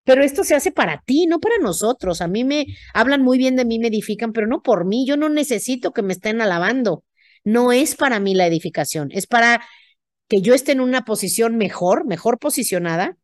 Pero 0.04 0.22
esto 0.22 0.44
se 0.44 0.54
hace 0.54 0.70
para 0.70 1.02
ti, 1.02 1.26
no 1.26 1.40
para 1.40 1.58
nosotros. 1.58 2.20
A 2.20 2.28
mí 2.28 2.44
me 2.44 2.66
hablan 2.92 3.22
muy 3.22 3.38
bien 3.38 3.56
de 3.56 3.64
mí, 3.64 3.78
me 3.78 3.88
edifican, 3.88 4.32
pero 4.32 4.46
no 4.46 4.62
por 4.62 4.84
mí. 4.84 5.06
Yo 5.06 5.16
no 5.16 5.28
necesito 5.28 5.92
que 5.92 6.02
me 6.02 6.12
estén 6.12 6.40
alabando. 6.40 7.04
No 7.42 7.72
es 7.72 7.94
para 7.94 8.20
mí 8.20 8.34
la 8.34 8.46
edificación, 8.46 9.10
es 9.12 9.26
para 9.26 9.62
que 10.28 10.40
yo 10.40 10.54
esté 10.54 10.72
en 10.72 10.80
una 10.80 11.04
posición 11.04 11.56
mejor, 11.56 12.06
mejor 12.06 12.38
posicionada, 12.38 13.16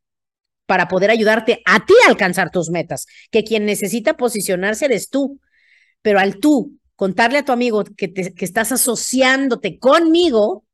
para 0.67 0.87
poder 0.87 1.11
ayudarte 1.11 1.63
a 1.65 1.85
ti 1.85 1.95
a 2.07 2.11
alcanzar 2.11 2.51
tus 2.51 2.71
metas, 2.71 3.07
que 3.31 3.43
quien 3.43 3.67
necesita 3.67 4.17
posicionarse 4.17 4.85
eres 4.85 5.11
tú, 5.11 5.41
pero 6.03 6.21
al 6.21 6.39
tú 6.39 6.79
contarle 6.95 7.39
a 7.39 7.45
tu 7.45 7.53
amigo 7.53 7.83
que, 7.83 8.09
te, 8.09 8.35
que 8.35 8.45
estás 8.45 8.71
asociándote 8.71 9.79
conmigo, 9.79 10.65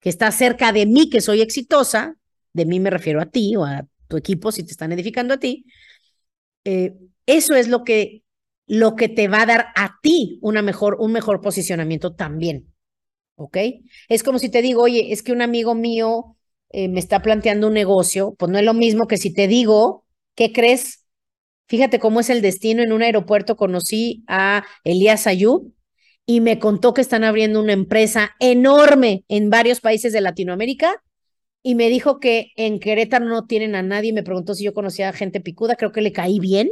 que 0.00 0.08
estás 0.08 0.34
cerca 0.34 0.72
de 0.72 0.86
mí, 0.86 1.08
que 1.08 1.20
soy 1.20 1.40
exitosa, 1.40 2.16
de 2.52 2.66
mí 2.66 2.80
me 2.80 2.90
refiero 2.90 3.20
a 3.20 3.26
ti 3.26 3.54
o 3.54 3.64
a 3.64 3.86
tu 4.08 4.16
equipo 4.16 4.50
si 4.50 4.64
te 4.64 4.72
están 4.72 4.90
edificando 4.90 5.34
a 5.34 5.38
ti, 5.38 5.66
eh, 6.64 6.94
eso 7.26 7.54
es 7.54 7.68
lo 7.68 7.84
que 7.84 8.22
lo 8.66 8.96
que 8.96 9.08
te 9.08 9.28
va 9.28 9.42
a 9.42 9.46
dar 9.46 9.66
a 9.76 9.98
ti 10.02 10.38
una 10.40 10.62
mejor, 10.62 10.96
un 10.98 11.12
mejor 11.12 11.40
posicionamiento 11.40 12.14
también. 12.14 12.71
¿Ok? 13.44 13.58
Es 14.08 14.22
como 14.22 14.38
si 14.38 14.48
te 14.50 14.62
digo, 14.62 14.82
oye, 14.82 15.12
es 15.12 15.22
que 15.22 15.32
un 15.32 15.42
amigo 15.42 15.74
mío 15.74 16.36
eh, 16.70 16.88
me 16.88 17.00
está 17.00 17.22
planteando 17.22 17.68
un 17.68 17.74
negocio, 17.74 18.34
pues 18.38 18.50
no 18.50 18.58
es 18.58 18.64
lo 18.64 18.74
mismo 18.74 19.06
que 19.06 19.18
si 19.18 19.32
te 19.32 19.46
digo, 19.48 20.04
¿qué 20.34 20.52
crees? 20.52 21.04
Fíjate 21.66 21.98
cómo 21.98 22.20
es 22.20 22.30
el 22.30 22.42
destino. 22.42 22.82
En 22.82 22.92
un 22.92 23.02
aeropuerto 23.02 23.56
conocí 23.56 24.24
a 24.28 24.64
Elías 24.84 25.26
Ayub 25.26 25.72
y 26.26 26.40
me 26.40 26.58
contó 26.58 26.94
que 26.94 27.00
están 27.00 27.24
abriendo 27.24 27.60
una 27.60 27.72
empresa 27.72 28.32
enorme 28.40 29.24
en 29.28 29.50
varios 29.50 29.80
países 29.80 30.12
de 30.12 30.20
Latinoamérica 30.20 31.02
y 31.62 31.74
me 31.74 31.88
dijo 31.88 32.18
que 32.18 32.52
en 32.56 32.80
Querétaro 32.80 33.24
no 33.26 33.46
tienen 33.46 33.74
a 33.74 33.82
nadie. 33.82 34.12
Me 34.12 34.22
preguntó 34.22 34.54
si 34.54 34.64
yo 34.64 34.74
conocía 34.74 35.08
a 35.08 35.12
gente 35.12 35.40
picuda, 35.40 35.76
creo 35.76 35.92
que 35.92 36.00
le 36.00 36.12
caí 36.12 36.40
bien. 36.40 36.70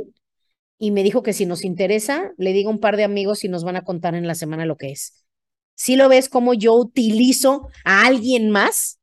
Y 0.79 0.93
me 0.93 1.03
dijo 1.03 1.23
que 1.23 1.33
si 1.35 1.47
nos 1.47 1.65
interesa, 1.65 2.33
le 2.39 2.53
digo 2.53 2.71
a 2.71 2.73
un 2.73 2.81
par 2.81 2.97
de 2.97 3.05
amigos 3.05 3.45
y 3.45 3.49
nos 3.49 3.65
van 3.65 3.77
a 3.77 3.85
contar 3.85 4.15
en 4.15 4.27
la 4.27 4.35
semana 4.35 4.65
lo 4.65 4.77
que 4.77 4.93
es. 4.93 5.25
Si 5.75 5.97
lo 5.97 6.09
ves 6.09 6.29
como 6.29 6.55
yo 6.55 6.75
utilizo 6.75 7.69
a 7.85 8.07
alguien 8.07 8.51
más, 8.51 8.99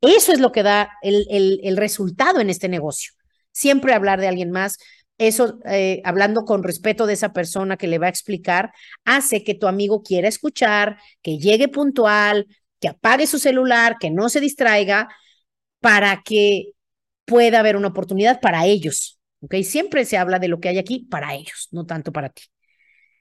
eso 0.00 0.32
es 0.32 0.40
lo 0.40 0.52
que 0.52 0.62
da 0.62 0.90
el, 1.02 1.26
el, 1.62 1.76
resultado 1.76 2.40
en 2.40 2.50
este 2.50 2.68
negocio. 2.68 3.12
Siempre 3.52 3.94
hablar 3.94 4.20
de 4.20 4.28
alguien 4.28 4.50
más, 4.50 4.78
eso, 5.18 5.58
eh, 5.66 6.02
hablando 6.04 6.44
con 6.44 6.62
respeto 6.62 7.06
de 7.06 7.14
esa 7.14 7.32
persona 7.32 7.76
que 7.76 7.86
le 7.86 7.98
va 7.98 8.06
a 8.06 8.10
explicar, 8.10 8.72
hace 9.04 9.44
que 9.44 9.54
tu 9.54 9.66
amigo 9.66 10.02
quiera 10.02 10.28
escuchar, 10.28 10.98
que 11.22 11.38
llegue 11.38 11.68
puntual, 11.68 12.46
que 12.80 12.88
apague 12.88 13.26
su 13.26 13.38
celular, 13.38 13.96
que 13.98 14.10
no 14.10 14.28
se 14.28 14.40
distraiga, 14.40 15.08
para 15.80 16.22
que 16.22 16.72
pueda 17.24 17.60
haber 17.60 17.76
una 17.76 17.88
oportunidad 17.88 18.40
para 18.40 18.66
ellos. 18.66 19.20
¿Ok? 19.40 19.56
Siempre 19.62 20.04
se 20.04 20.16
habla 20.16 20.38
de 20.38 20.48
lo 20.48 20.60
que 20.60 20.70
hay 20.70 20.78
aquí 20.78 21.06
para 21.10 21.34
ellos, 21.34 21.68
no 21.70 21.86
tanto 21.86 22.12
para 22.12 22.30
ti. 22.30 22.44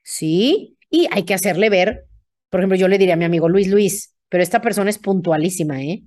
¿Sí? 0.04 0.78
Y 0.90 1.08
hay 1.12 1.24
que 1.24 1.34
hacerle 1.34 1.70
ver, 1.70 2.06
por 2.54 2.60
ejemplo, 2.60 2.78
yo 2.78 2.88
le 2.88 3.00
diría 3.00 3.16
a 3.16 3.18
mi 3.18 3.26
amigo 3.26 3.50
Luis 3.50 3.68
Luis, 3.68 4.14
pero 4.30 4.44
esta 4.44 4.62
persona 4.62 4.92
es 4.92 5.00
puntualísima, 5.00 5.82
¿eh? 5.82 6.04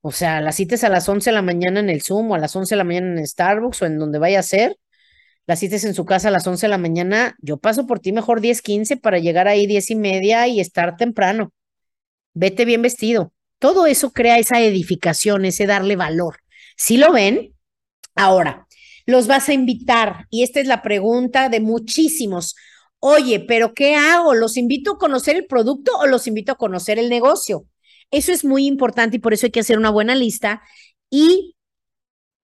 O 0.00 0.10
sea, 0.10 0.40
las 0.40 0.56
cites 0.56 0.84
a 0.84 0.88
las 0.88 1.06
11 1.06 1.28
de 1.28 1.34
la 1.34 1.42
mañana 1.42 1.80
en 1.80 1.90
el 1.90 2.00
Zoom 2.00 2.30
o 2.30 2.34
a 2.34 2.38
las 2.38 2.56
11 2.56 2.74
de 2.74 2.78
la 2.78 2.84
mañana 2.84 3.20
en 3.20 3.26
Starbucks 3.26 3.82
o 3.82 3.84
en 3.84 3.98
donde 3.98 4.18
vaya 4.18 4.38
a 4.38 4.42
ser, 4.42 4.78
las 5.46 5.60
cites 5.60 5.84
en 5.84 5.92
su 5.92 6.06
casa 6.06 6.28
a 6.28 6.30
las 6.30 6.46
11 6.46 6.64
de 6.64 6.70
la 6.70 6.78
mañana, 6.78 7.36
yo 7.42 7.58
paso 7.58 7.86
por 7.86 8.00
ti 8.00 8.12
mejor 8.12 8.40
10, 8.40 8.62
15 8.62 8.96
para 8.96 9.18
llegar 9.18 9.48
ahí 9.48 9.66
10 9.66 9.90
y 9.90 9.96
media 9.96 10.48
y 10.48 10.60
estar 10.60 10.96
temprano 10.96 11.52
vete 12.32 12.64
bien 12.64 12.80
vestido. 12.80 13.34
Todo 13.58 13.86
eso 13.86 14.12
crea 14.14 14.38
esa 14.38 14.62
edificación, 14.62 15.44
ese 15.44 15.66
darle 15.66 15.94
valor. 15.94 16.38
¿Sí 16.74 16.96
lo 16.96 17.12
ven? 17.12 17.54
Ahora, 18.14 18.66
los 19.04 19.26
vas 19.26 19.50
a 19.50 19.52
invitar 19.52 20.24
y 20.30 20.42
esta 20.42 20.58
es 20.58 20.66
la 20.66 20.80
pregunta 20.80 21.50
de 21.50 21.60
muchísimos. 21.60 22.56
Oye, 23.00 23.40
pero 23.40 23.74
¿qué 23.74 23.94
hago? 23.94 24.34
¿Los 24.34 24.56
invito 24.56 24.92
a 24.92 24.98
conocer 24.98 25.36
el 25.36 25.46
producto 25.46 25.92
o 25.98 26.06
los 26.06 26.26
invito 26.26 26.52
a 26.52 26.56
conocer 26.56 26.98
el 26.98 27.08
negocio? 27.08 27.66
Eso 28.10 28.32
es 28.32 28.44
muy 28.44 28.66
importante 28.66 29.16
y 29.16 29.20
por 29.20 29.34
eso 29.34 29.46
hay 29.46 29.52
que 29.52 29.60
hacer 29.60 29.78
una 29.78 29.90
buena 29.90 30.14
lista 30.14 30.62
y 31.10 31.54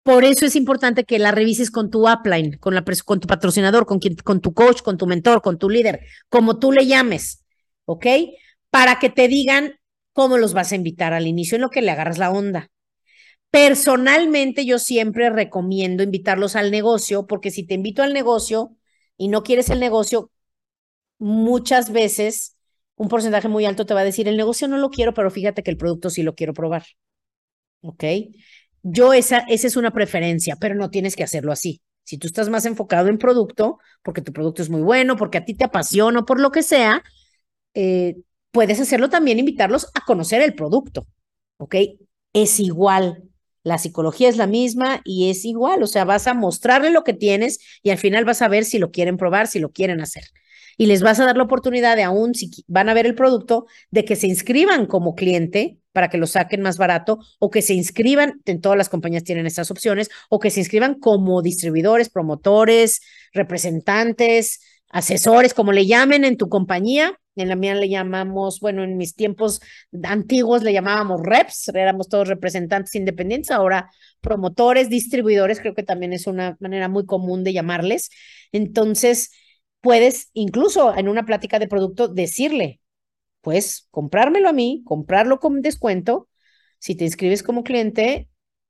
por 0.02 0.24
eso 0.24 0.46
es 0.46 0.56
importante 0.56 1.04
que 1.04 1.18
la 1.18 1.32
revises 1.32 1.70
con 1.70 1.90
tu 1.90 2.08
upline, 2.08 2.58
con, 2.58 2.74
la, 2.74 2.84
con 3.04 3.20
tu 3.20 3.28
patrocinador, 3.28 3.84
con, 3.84 3.98
quien, 3.98 4.16
con 4.16 4.40
tu 4.40 4.54
coach, 4.54 4.80
con 4.82 4.96
tu 4.96 5.06
mentor, 5.06 5.42
con 5.42 5.58
tu 5.58 5.68
líder, 5.68 6.00
como 6.30 6.58
tú 6.58 6.72
le 6.72 6.86
llames, 6.86 7.44
¿ok? 7.84 8.06
para 8.70 8.98
que 8.98 9.10
te 9.10 9.28
digan 9.28 9.74
cómo 10.12 10.38
los 10.38 10.52
vas 10.52 10.72
a 10.72 10.76
invitar 10.76 11.12
al 11.12 11.26
inicio 11.26 11.56
en 11.56 11.62
lo 11.62 11.70
que 11.70 11.82
le 11.82 11.90
agarras 11.90 12.18
la 12.18 12.30
onda. 12.30 12.70
Personalmente 13.50 14.66
yo 14.66 14.78
siempre 14.78 15.30
recomiendo 15.30 16.02
invitarlos 16.02 16.54
al 16.54 16.70
negocio 16.70 17.26
porque 17.26 17.50
si 17.50 17.64
te 17.64 17.74
invito 17.74 18.02
al 18.02 18.12
negocio 18.12 18.76
y 19.18 19.28
no 19.28 19.42
quieres 19.42 19.70
el 19.70 19.80
negocio, 19.80 20.30
muchas 21.18 21.92
veces 21.92 22.56
un 22.96 23.08
porcentaje 23.08 23.48
muy 23.48 23.66
alto 23.66 23.86
te 23.86 23.94
va 23.94 24.00
a 24.00 24.04
decir, 24.04 24.28
el 24.28 24.36
negocio 24.38 24.68
no 24.68 24.78
lo 24.78 24.90
quiero, 24.90 25.14
pero 25.14 25.30
fíjate 25.30 25.62
que 25.62 25.70
el 25.70 25.76
producto 25.76 26.10
sí 26.10 26.22
lo 26.22 26.34
quiero 26.34 26.54
probar. 26.54 26.84
¿Ok? 27.80 28.04
Yo 28.82 29.12
esa, 29.12 29.40
esa 29.40 29.66
es 29.66 29.76
una 29.76 29.92
preferencia, 29.92 30.56
pero 30.56 30.74
no 30.74 30.90
tienes 30.90 31.16
que 31.16 31.24
hacerlo 31.24 31.52
así. 31.52 31.82
Si 32.04 32.18
tú 32.18 32.26
estás 32.26 32.48
más 32.48 32.64
enfocado 32.64 33.08
en 33.08 33.18
producto, 33.18 33.78
porque 34.02 34.22
tu 34.22 34.32
producto 34.32 34.62
es 34.62 34.70
muy 34.70 34.80
bueno, 34.82 35.16
porque 35.16 35.38
a 35.38 35.44
ti 35.44 35.54
te 35.54 35.64
apasiona, 35.64 36.24
por 36.24 36.40
lo 36.40 36.50
que 36.50 36.62
sea, 36.62 37.02
eh, 37.74 38.16
puedes 38.50 38.80
hacerlo 38.80 39.10
también, 39.10 39.38
invitarlos 39.38 39.88
a 39.94 40.04
conocer 40.04 40.42
el 40.42 40.54
producto, 40.54 41.06
¿ok? 41.58 41.76
Es 42.32 42.60
igual, 42.60 43.27
la 43.68 43.78
psicología 43.78 44.28
es 44.28 44.36
la 44.36 44.46
misma 44.46 45.00
y 45.04 45.30
es 45.30 45.44
igual, 45.44 45.82
o 45.82 45.86
sea, 45.86 46.04
vas 46.04 46.26
a 46.26 46.34
mostrarle 46.34 46.90
lo 46.90 47.04
que 47.04 47.12
tienes 47.12 47.58
y 47.82 47.90
al 47.90 47.98
final 47.98 48.24
vas 48.24 48.42
a 48.42 48.48
ver 48.48 48.64
si 48.64 48.78
lo 48.78 48.90
quieren 48.90 49.16
probar, 49.16 49.46
si 49.46 49.58
lo 49.58 49.70
quieren 49.70 50.00
hacer. 50.00 50.24
Y 50.76 50.86
les 50.86 51.02
vas 51.02 51.20
a 51.20 51.24
dar 51.24 51.36
la 51.36 51.42
oportunidad 51.42 51.96
de 51.96 52.04
aún, 52.04 52.34
si 52.34 52.50
van 52.66 52.88
a 52.88 52.94
ver 52.94 53.04
el 53.04 53.14
producto, 53.14 53.66
de 53.90 54.04
que 54.04 54.16
se 54.16 54.26
inscriban 54.26 54.86
como 54.86 55.14
cliente 55.14 55.78
para 55.92 56.08
que 56.08 56.18
lo 56.18 56.26
saquen 56.26 56.62
más 56.62 56.78
barato 56.78 57.18
o 57.40 57.50
que 57.50 57.62
se 57.62 57.74
inscriban, 57.74 58.40
en 58.46 58.60
todas 58.60 58.78
las 58.78 58.88
compañías 58.88 59.24
tienen 59.24 59.46
estas 59.46 59.70
opciones, 59.70 60.08
o 60.30 60.38
que 60.38 60.50
se 60.50 60.60
inscriban 60.60 60.94
como 60.94 61.42
distribuidores, 61.42 62.08
promotores, 62.08 63.00
representantes, 63.32 64.60
asesores, 64.88 65.54
como 65.54 65.72
le 65.72 65.86
llamen 65.86 66.24
en 66.24 66.36
tu 66.36 66.48
compañía, 66.48 67.18
en 67.42 67.48
la 67.48 67.56
mía 67.56 67.74
le 67.74 67.88
llamamos, 67.88 68.60
bueno, 68.60 68.82
en 68.84 68.96
mis 68.96 69.14
tiempos 69.14 69.60
antiguos 70.02 70.62
le 70.62 70.72
llamábamos 70.72 71.20
reps, 71.22 71.68
éramos 71.68 72.08
todos 72.08 72.28
representantes 72.28 72.94
independientes, 72.94 73.50
ahora 73.50 73.90
promotores, 74.20 74.88
distribuidores, 74.88 75.60
creo 75.60 75.74
que 75.74 75.82
también 75.82 76.12
es 76.12 76.26
una 76.26 76.56
manera 76.60 76.88
muy 76.88 77.06
común 77.06 77.44
de 77.44 77.52
llamarles. 77.52 78.10
Entonces, 78.52 79.30
puedes 79.80 80.30
incluso 80.32 80.96
en 80.96 81.08
una 81.08 81.24
plática 81.24 81.58
de 81.58 81.68
producto 81.68 82.08
decirle, 82.08 82.80
pues 83.40 83.88
comprármelo 83.90 84.48
a 84.48 84.52
mí, 84.52 84.82
comprarlo 84.84 85.38
con 85.38 85.62
descuento, 85.62 86.28
si 86.78 86.94
te 86.94 87.04
inscribes 87.04 87.42
como 87.42 87.64
cliente, 87.64 88.28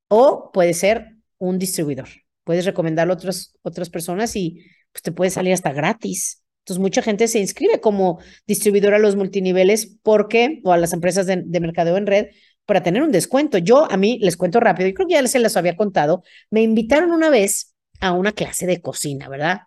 o 0.08 0.50
puede 0.52 0.74
ser 0.74 1.16
un 1.38 1.58
distribuidor. 1.58 2.08
Puedes 2.44 2.64
recomendarlo 2.64 3.12
a 3.12 3.16
otras, 3.16 3.54
otras 3.62 3.90
personas 3.90 4.34
y 4.36 4.64
pues 4.92 5.02
te 5.02 5.12
puede 5.12 5.30
salir 5.30 5.52
hasta 5.52 5.72
gratis. 5.72 6.42
Entonces, 6.68 6.82
mucha 6.82 7.00
gente 7.00 7.28
se 7.28 7.38
inscribe 7.38 7.80
como 7.80 8.18
distribuidor 8.46 8.92
a 8.92 8.98
los 8.98 9.16
multiniveles 9.16 9.96
porque, 10.02 10.60
o 10.64 10.72
a 10.72 10.76
las 10.76 10.92
empresas 10.92 11.24
de, 11.24 11.42
de 11.42 11.60
mercadeo 11.60 11.96
en 11.96 12.06
red, 12.06 12.26
para 12.66 12.82
tener 12.82 13.02
un 13.02 13.10
descuento. 13.10 13.56
Yo, 13.56 13.90
a 13.90 13.96
mí, 13.96 14.18
les 14.20 14.36
cuento 14.36 14.60
rápido, 14.60 14.86
y 14.86 14.92
creo 14.92 15.08
que 15.08 15.14
ya 15.14 15.26
se 15.26 15.38
les 15.38 15.56
había 15.56 15.76
contado, 15.76 16.22
me 16.50 16.60
invitaron 16.60 17.10
una 17.12 17.30
vez 17.30 17.74
a 18.00 18.12
una 18.12 18.32
clase 18.32 18.66
de 18.66 18.82
cocina, 18.82 19.30
¿verdad? 19.30 19.60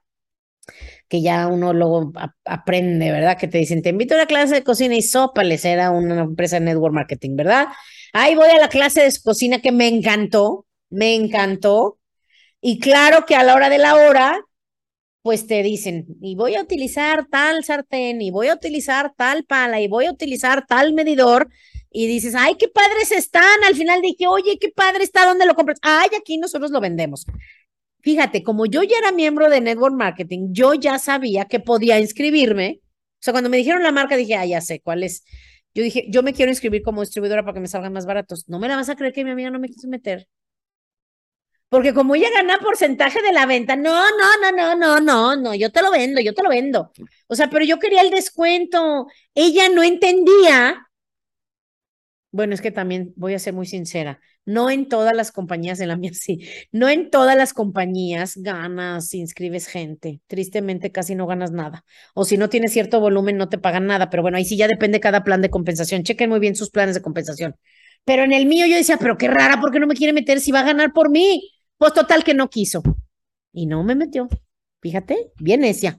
Que 1.08 1.24
ya 1.24 1.48
uno 1.48 1.74
luego 1.74 2.12
aprende, 2.46 3.12
¿verdad? 3.12 3.36
Que 3.40 3.48
te 3.48 3.58
dicen, 3.58 3.82
te 3.82 3.90
invito 3.90 4.14
a 4.14 4.18
una 4.18 4.28
clase 4.28 4.54
de 4.54 4.64
cocina 4.64 4.96
y 4.96 5.02
sópales, 5.02 5.66
era 5.66 5.90
una 5.90 6.22
empresa 6.22 6.60
de 6.60 6.66
network 6.66 6.94
marketing, 6.94 7.36
¿verdad? 7.36 7.70
Ahí 8.14 8.36
voy 8.36 8.52
a 8.52 8.60
la 8.60 8.70
clase 8.70 9.02
de 9.02 9.12
cocina 9.24 9.60
que 9.60 9.72
me 9.72 9.88
encantó, 9.88 10.68
me 10.92 11.16
encantó. 11.16 11.98
Y 12.62 12.78
claro 12.78 13.26
que 13.26 13.36
a 13.36 13.42
la 13.42 13.56
hora 13.56 13.70
de 13.70 13.80
la 13.80 13.96
hora, 13.96 14.40
pues 15.22 15.48
te 15.48 15.62
dicen, 15.64 16.06
y 16.22 16.36
voy 16.36 16.56
a 16.56 16.62
utilizar 16.62 17.28
tal 17.28 17.64
sartén, 17.64 18.22
y 18.22 18.32
voy 18.32 18.48
a 18.48 18.56
utilizar 18.56 19.14
tal 19.16 19.44
pala, 19.46 19.80
y 19.80 19.88
voy 19.88 20.06
a 20.06 20.12
utilizar 20.12 20.66
tal 20.66 20.94
medidor, 20.94 21.50
y 21.92 22.08
dices, 22.08 22.36
ay, 22.36 22.56
qué 22.56 22.68
padres 22.68 23.12
están. 23.12 23.64
Al 23.68 23.76
final 23.76 24.02
dije, 24.02 24.28
oye, 24.28 24.58
qué 24.60 24.70
padre 24.70 25.04
está, 25.04 25.26
¿dónde 25.26 25.46
lo 25.46 25.56
compras? 25.56 25.80
Ay, 25.82 26.10
aquí 26.18 26.38
nosotros 26.38 26.72
lo 26.72 26.80
vendemos. 26.80 27.26
Fíjate, 28.00 28.44
como 28.44 28.66
yo 28.66 28.82
ya 28.84 28.98
era 28.98 29.12
miembro 29.12 29.50
de 29.50 29.62
Network 29.62 29.96
Marketing, 29.96 30.50
yo 30.52 30.74
ya 30.74 30.98
sabía 30.98 31.46
que 31.46 31.60
podía 31.60 32.00
inscribirme. 32.00 32.80
O 32.84 33.24
sea, 33.24 33.34
cuando 33.34 33.50
me 33.50 33.58
dijeron 33.58 33.84
la 33.84 33.92
marca, 33.92 34.16
dije, 34.18 34.36
ah, 34.36 34.46
ya 34.46 34.62
sé 34.62 34.80
cuál 34.82 35.04
es. 35.04 35.24
Yo 35.76 35.84
dije, 35.84 36.08
yo 36.10 36.24
me 36.24 36.34
quiero 36.34 36.52
inscribir 36.52 36.82
como 36.82 37.02
distribuidora 37.02 37.44
para 37.44 37.54
que 37.54 37.60
me 37.60 37.68
salgan 37.68 37.94
más 37.94 38.06
baratos. 38.06 38.50
No 38.50 38.60
me 38.60 38.68
la 38.68 38.76
vas 38.76 38.90
a 38.90 38.96
creer 38.96 39.14
que 39.14 39.24
mi 39.24 39.32
amiga 39.32 39.52
no 39.52 39.60
me 39.60 39.70
quiso 39.70 39.88
meter. 39.88 40.28
Porque 41.72 41.94
como 41.94 42.16
ella 42.16 42.30
gana 42.36 42.58
porcentaje 42.60 43.22
de 43.22 43.32
la 43.32 43.46
venta, 43.46 43.78
no, 43.78 43.94
no, 43.94 44.28
no, 44.42 44.52
no, 44.52 44.76
no, 44.76 45.00
no, 45.00 45.36
no, 45.38 45.56
yo 45.56 45.72
te 45.72 45.82
lo 45.82 45.90
vendo, 45.90 46.20
yo 46.20 46.34
te 46.34 46.44
lo 46.44 46.50
vendo. 46.50 46.92
O 47.28 47.36
sea, 47.36 47.50
pero 47.50 47.64
yo 47.64 47.80
quería 47.80 48.02
el 48.02 48.10
descuento. 48.12 49.08
Ella 49.34 49.70
no 49.70 49.82
entendía. 49.82 50.90
Bueno, 52.34 52.54
es 52.54 52.62
que 52.62 52.72
también 52.72 53.14
voy 53.16 53.34
a 53.36 53.40
ser 53.40 53.54
muy 53.54 53.66
sincera. 53.66 54.20
No 54.46 54.70
en 54.70 54.90
todas 54.90 55.14
las 55.16 55.32
compañías, 55.32 55.80
en 55.80 55.88
la 55.88 55.96
mía 55.96 56.12
sí, 56.14 56.40
no 56.74 56.90
en 56.90 57.10
todas 57.10 57.38
las 57.38 57.54
compañías 57.54 58.36
ganas, 58.36 59.14
inscribes 59.14 59.68
gente. 59.68 60.20
Tristemente 60.28 60.92
casi 60.92 61.16
no 61.16 61.26
ganas 61.26 61.52
nada. 61.52 61.86
O 62.14 62.26
si 62.26 62.38
no 62.38 62.50
tienes 62.50 62.74
cierto 62.74 63.00
volumen, 63.00 63.38
no 63.38 63.48
te 63.48 63.58
pagan 63.58 63.86
nada. 63.88 64.10
Pero 64.10 64.24
bueno, 64.24 64.38
ahí 64.38 64.44
sí 64.46 64.58
ya 64.58 64.68
depende 64.68 65.00
cada 65.00 65.24
plan 65.24 65.42
de 65.42 65.50
compensación. 65.50 66.04
Chequen 66.04 66.30
muy 66.30 66.40
bien 66.42 66.56
sus 66.58 66.70
planes 66.70 66.96
de 66.96 67.02
compensación. 67.02 67.56
Pero 68.04 68.24
en 68.24 68.34
el 68.34 68.46
mío 68.46 68.66
yo 68.68 68.76
decía, 68.76 68.98
pero 68.98 69.18
qué 69.18 69.30
rara, 69.30 69.62
¿por 69.62 69.72
qué 69.72 69.80
no 69.80 69.88
me 69.88 69.96
quiere 69.96 70.12
meter 70.14 70.42
si 70.42 70.52
va 70.52 70.62
a 70.62 70.64
ganar 70.64 70.92
por 70.94 71.10
mí? 71.10 71.61
Pues 71.82 71.94
total 71.94 72.24
que 72.24 72.36
no 72.36 72.48
quiso. 72.48 72.84
Y 73.52 73.66
no 73.66 73.84
me 73.84 73.96
metió. 73.96 74.30
Fíjate, 74.84 75.32
bien 75.40 75.62
necia. 75.62 75.98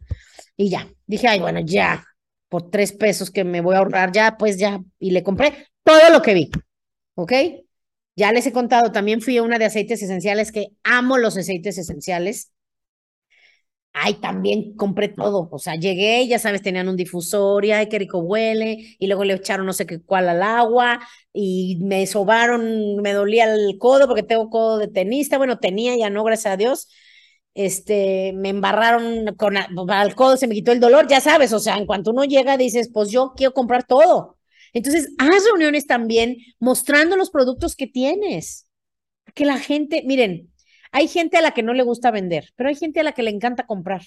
Y 0.56 0.70
ya, 0.70 0.88
dije, 1.08 1.26
ay, 1.26 1.40
bueno, 1.40 1.58
ya, 1.58 2.04
por 2.48 2.70
tres 2.70 2.92
pesos 2.92 3.32
que 3.32 3.42
me 3.42 3.60
voy 3.60 3.74
a 3.74 3.78
ahorrar, 3.78 4.12
ya, 4.12 4.36
pues 4.38 4.58
ya. 4.60 4.80
Y 5.00 5.10
le 5.10 5.24
compré 5.24 5.66
todo 5.82 6.08
lo 6.12 6.22
que 6.22 6.34
vi. 6.34 6.50
¿Ok? 7.16 7.32
Ya 8.14 8.30
les 8.30 8.46
he 8.46 8.52
contado, 8.52 8.92
también 8.92 9.20
fui 9.22 9.36
a 9.38 9.42
una 9.42 9.58
de 9.58 9.64
aceites 9.64 10.00
esenciales 10.00 10.52
que 10.52 10.68
amo 10.84 11.18
los 11.18 11.36
aceites 11.36 11.76
esenciales. 11.76 12.52
Ay, 13.94 14.14
también 14.14 14.74
compré 14.76 15.08
todo. 15.08 15.48
O 15.52 15.58
sea, 15.58 15.74
llegué, 15.76 16.26
ya 16.26 16.38
sabes, 16.38 16.62
tenían 16.62 16.88
un 16.88 16.96
difusor 16.96 17.64
y 17.64 17.72
ay, 17.72 17.88
qué 17.88 17.98
rico 17.98 18.18
huele. 18.18 18.96
Y 18.98 19.06
luego 19.06 19.24
le 19.24 19.34
echaron 19.34 19.66
no 19.66 19.72
sé 19.74 19.86
qué 19.86 20.00
cuál 20.00 20.28
al 20.30 20.42
agua 20.42 21.00
y 21.32 21.78
me 21.82 22.06
sobaron, 22.06 22.96
me 23.02 23.12
dolía 23.12 23.52
el 23.52 23.76
codo 23.78 24.06
porque 24.08 24.22
tengo 24.22 24.48
codo 24.48 24.78
de 24.78 24.88
tenista. 24.88 25.36
Bueno, 25.36 25.58
tenía 25.58 25.94
ya 25.96 26.08
no, 26.10 26.24
gracias 26.24 26.54
a 26.54 26.56
Dios. 26.56 26.88
Este, 27.54 28.32
me 28.34 28.48
embarraron 28.48 29.34
con 29.36 29.56
al 29.58 30.14
codo, 30.14 30.36
se 30.38 30.46
me 30.46 30.54
quitó 30.54 30.72
el 30.72 30.80
dolor, 30.80 31.06
ya 31.08 31.20
sabes. 31.20 31.52
O 31.52 31.58
sea, 31.58 31.76
en 31.76 31.84
cuanto 31.86 32.10
uno 32.12 32.24
llega, 32.24 32.56
dices, 32.56 32.90
pues 32.92 33.10
yo 33.10 33.34
quiero 33.36 33.52
comprar 33.52 33.84
todo. 33.86 34.38
Entonces, 34.72 35.10
haz 35.18 35.44
reuniones 35.44 35.86
también 35.86 36.38
mostrando 36.58 37.16
los 37.16 37.30
productos 37.30 37.76
que 37.76 37.86
tienes. 37.86 38.66
Que 39.34 39.46
la 39.46 39.58
gente, 39.58 40.02
miren, 40.06 40.51
hay 40.92 41.08
gente 41.08 41.38
a 41.38 41.42
la 41.42 41.52
que 41.52 41.62
no 41.62 41.74
le 41.74 41.82
gusta 41.82 42.10
vender, 42.10 42.52
pero 42.56 42.68
hay 42.68 42.76
gente 42.76 43.00
a 43.00 43.02
la 43.02 43.12
que 43.12 43.22
le 43.22 43.30
encanta 43.30 43.66
comprar. 43.66 44.02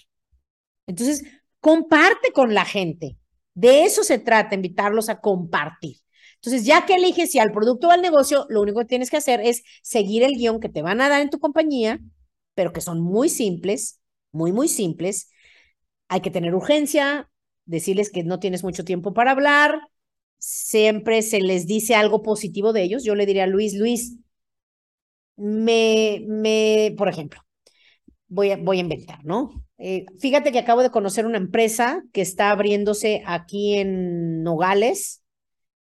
Entonces, 0.87 1.23
comparte 1.59 2.31
con 2.31 2.53
la 2.53 2.65
gente. 2.65 3.17
De 3.53 3.83
eso 3.83 4.03
se 4.03 4.19
trata, 4.19 4.55
invitarlos 4.55 5.09
a 5.09 5.19
compartir. 5.19 5.97
Entonces, 6.35 6.65
ya 6.65 6.85
que 6.85 6.95
eliges 6.95 7.31
si 7.31 7.39
al 7.39 7.51
producto 7.51 7.87
o 7.87 7.91
al 7.91 8.01
negocio, 8.01 8.45
lo 8.49 8.61
único 8.61 8.79
que 8.79 8.85
tienes 8.85 9.09
que 9.09 9.17
hacer 9.17 9.41
es 9.41 9.63
seguir 9.81 10.23
el 10.23 10.35
guion 10.35 10.59
que 10.59 10.69
te 10.69 10.81
van 10.81 11.01
a 11.01 11.09
dar 11.09 11.21
en 11.21 11.29
tu 11.29 11.39
compañía, 11.39 11.99
pero 12.53 12.71
que 12.71 12.81
son 12.81 13.01
muy 13.01 13.29
simples, 13.29 13.99
muy, 14.31 14.51
muy 14.51 14.67
simples. 14.67 15.29
Hay 16.07 16.21
que 16.21 16.31
tener 16.31 16.53
urgencia, 16.53 17.29
decirles 17.65 18.11
que 18.11 18.23
no 18.23 18.39
tienes 18.39 18.63
mucho 18.63 18.85
tiempo 18.85 19.13
para 19.13 19.31
hablar, 19.31 19.79
siempre 20.37 21.21
se 21.23 21.41
les 21.41 21.65
dice 21.65 21.95
algo 21.95 22.21
positivo 22.21 22.73
de 22.73 22.83
ellos. 22.83 23.03
Yo 23.03 23.15
le 23.15 23.25
diría 23.25 23.45
a 23.45 23.47
Luis, 23.47 23.73
Luis, 23.73 24.17
me, 25.37 26.23
me, 26.27 26.93
por 26.97 27.09
ejemplo, 27.09 27.41
voy 28.27 28.51
a, 28.51 28.57
voy 28.57 28.77
a 28.77 28.81
inventar, 28.81 29.23
¿no? 29.25 29.65
Eh, 29.77 30.05
fíjate 30.19 30.51
que 30.51 30.59
acabo 30.59 30.81
de 30.81 30.91
conocer 30.91 31.25
una 31.25 31.37
empresa 31.37 32.03
que 32.13 32.21
está 32.21 32.51
abriéndose 32.51 33.23
aquí 33.25 33.75
en 33.75 34.43
Nogales. 34.43 35.23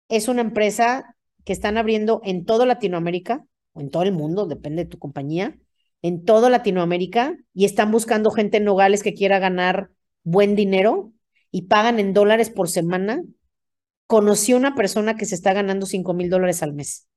Es 0.08 0.28
una 0.28 0.42
empresa 0.42 1.16
que 1.44 1.54
están 1.54 1.78
abriendo 1.78 2.22
en 2.24 2.46
toda 2.46 2.66
Latinoamérica, 2.66 3.46
o 3.74 3.82
en 3.82 3.90
todo 3.90 4.04
el 4.04 4.12
mundo, 4.12 4.48
depende 4.48 4.84
de 4.84 4.90
tu 4.90 5.00
compañía, 5.00 5.58
en 6.02 6.24
toda 6.24 6.50
Latinoamérica, 6.50 7.38
y 7.54 7.66
están 7.66 7.92
buscando 7.92 8.32
gente 8.32 8.58
en 8.58 8.66
Nogales 8.66 9.04
que 9.04 9.14
quiera 9.14 9.40
ganar 9.40 9.92
buen 10.24 10.56
dinero 10.56 11.14
y 11.52 11.64
pagan 11.64 12.00
en 12.00 12.14
dólares 12.14 12.50
por 12.50 12.70
semana. 12.70 13.24
Conocí 14.08 14.54
una 14.54 14.76
persona 14.76 15.16
que 15.16 15.26
se 15.26 15.36
está 15.36 15.54
ganando 15.54 15.86
5 15.86 16.14
mil 16.14 16.30
dólares 16.30 16.64
al 16.64 16.74
mes 16.74 17.08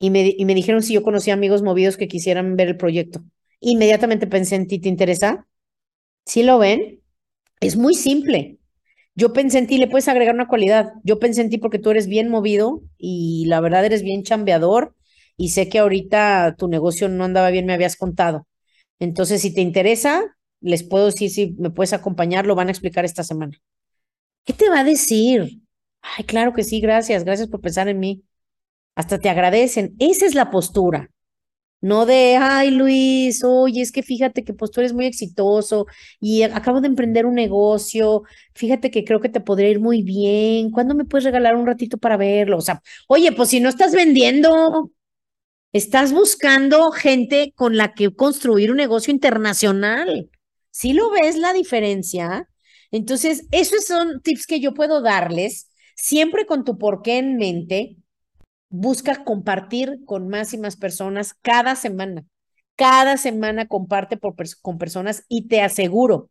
y 0.00 0.10
me, 0.10 0.34
y 0.38 0.46
me 0.46 0.56
dijeron 0.56 0.82
si 0.84 0.94
yo 0.94 1.04
conocía 1.04 1.34
amigos 1.34 1.62
movidos 1.62 1.98
que 1.98 2.08
quisieran 2.08 2.56
ver 2.56 2.68
el 2.70 2.78
proyecto. 2.78 3.22
Inmediatamente 3.60 4.28
pensé 4.28 4.56
en 4.56 4.68
ti, 4.68 4.80
¿te 4.80 4.90
interesa? 4.90 5.48
¿Sí 6.26 6.42
lo 6.42 6.58
ven? 6.58 7.00
Es 7.60 7.76
muy 7.76 7.94
simple. 7.94 8.58
Yo 9.14 9.32
pensé 9.32 9.58
en 9.58 9.66
ti, 9.66 9.78
le 9.78 9.88
puedes 9.88 10.08
agregar 10.08 10.34
una 10.34 10.48
cualidad. 10.48 10.92
Yo 11.04 11.18
pensé 11.20 11.42
en 11.42 11.50
ti 11.50 11.58
porque 11.58 11.78
tú 11.78 11.90
eres 11.90 12.08
bien 12.08 12.30
movido 12.30 12.82
y 12.98 13.46
la 13.46 13.60
verdad 13.60 13.84
eres 13.84 14.02
bien 14.02 14.22
chambeador 14.24 14.96
y 15.36 15.50
sé 15.50 15.68
que 15.68 15.78
ahorita 15.80 16.56
tu 16.58 16.68
negocio 16.68 17.08
no 17.08 17.24
andaba 17.24 17.50
bien, 17.50 17.66
me 17.66 17.74
habías 17.74 17.96
contado. 17.96 18.46
Entonces, 19.00 19.42
si 19.42 19.54
te 19.54 19.62
interesa, 19.62 20.36
les 20.60 20.82
puedo 20.84 21.06
decir 21.06 21.30
si 21.30 21.56
me 21.58 21.70
puedes 21.70 21.92
acompañar, 21.94 22.46
lo 22.46 22.54
van 22.56 22.68
a 22.68 22.72
explicar 22.72 23.04
esta 23.04 23.24
semana. 23.24 23.58
¿Qué 24.44 24.52
te 24.52 24.68
va 24.68 24.80
a 24.80 24.84
decir? 24.84 25.60
Ay, 26.02 26.24
claro 26.24 26.52
que 26.54 26.64
sí, 26.64 26.80
gracias, 26.80 27.24
gracias 27.24 27.48
por 27.48 27.60
pensar 27.60 27.88
en 27.88 28.00
mí 28.00 28.24
hasta 29.00 29.18
te 29.18 29.28
agradecen. 29.28 29.96
Esa 29.98 30.26
es 30.26 30.34
la 30.34 30.50
postura. 30.50 31.10
No 31.82 32.04
de, 32.04 32.36
ay 32.36 32.70
Luis, 32.70 33.42
oye, 33.42 33.80
es 33.80 33.90
que 33.90 34.02
fíjate 34.02 34.44
que 34.44 34.52
pues 34.52 34.70
tú 34.70 34.80
eres 34.80 34.92
muy 34.92 35.06
exitoso 35.06 35.86
y 36.20 36.42
acabo 36.42 36.82
de 36.82 36.88
emprender 36.88 37.24
un 37.24 37.34
negocio, 37.34 38.22
fíjate 38.54 38.90
que 38.90 39.02
creo 39.02 39.20
que 39.20 39.30
te 39.30 39.40
podría 39.40 39.70
ir 39.70 39.80
muy 39.80 40.02
bien, 40.02 40.70
¿cuándo 40.72 40.94
me 40.94 41.06
puedes 41.06 41.24
regalar 41.24 41.56
un 41.56 41.66
ratito 41.66 41.96
para 41.96 42.18
verlo? 42.18 42.58
O 42.58 42.60
sea, 42.60 42.82
oye, 43.08 43.32
pues 43.32 43.48
si 43.48 43.60
no 43.60 43.70
estás 43.70 43.94
vendiendo, 43.94 44.92
estás 45.72 46.12
buscando 46.12 46.90
gente 46.92 47.52
con 47.56 47.78
la 47.78 47.94
que 47.94 48.14
construir 48.14 48.70
un 48.70 48.76
negocio 48.76 49.12
internacional. 49.12 50.30
¿Sí 50.70 50.92
lo 50.92 51.10
ves 51.10 51.38
la 51.38 51.54
diferencia? 51.54 52.46
Entonces, 52.90 53.46
esos 53.52 53.86
son 53.86 54.20
tips 54.22 54.46
que 54.46 54.60
yo 54.60 54.74
puedo 54.74 55.00
darles, 55.00 55.70
siempre 55.96 56.44
con 56.44 56.64
tu 56.64 56.76
porqué 56.76 57.18
en 57.18 57.36
mente, 57.36 57.96
busca 58.70 59.24
compartir 59.24 60.00
con 60.06 60.28
más 60.28 60.54
y 60.54 60.58
más 60.58 60.76
personas 60.76 61.34
cada 61.42 61.76
semana. 61.76 62.24
Cada 62.76 63.18
semana 63.18 63.68
comparte 63.68 64.18
con 64.62 64.78
personas 64.78 65.24
y 65.28 65.48
te 65.48 65.60
aseguro, 65.60 66.30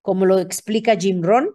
como 0.00 0.24
lo 0.24 0.38
explica 0.38 0.96
Jim 0.96 1.22
Ron, 1.22 1.50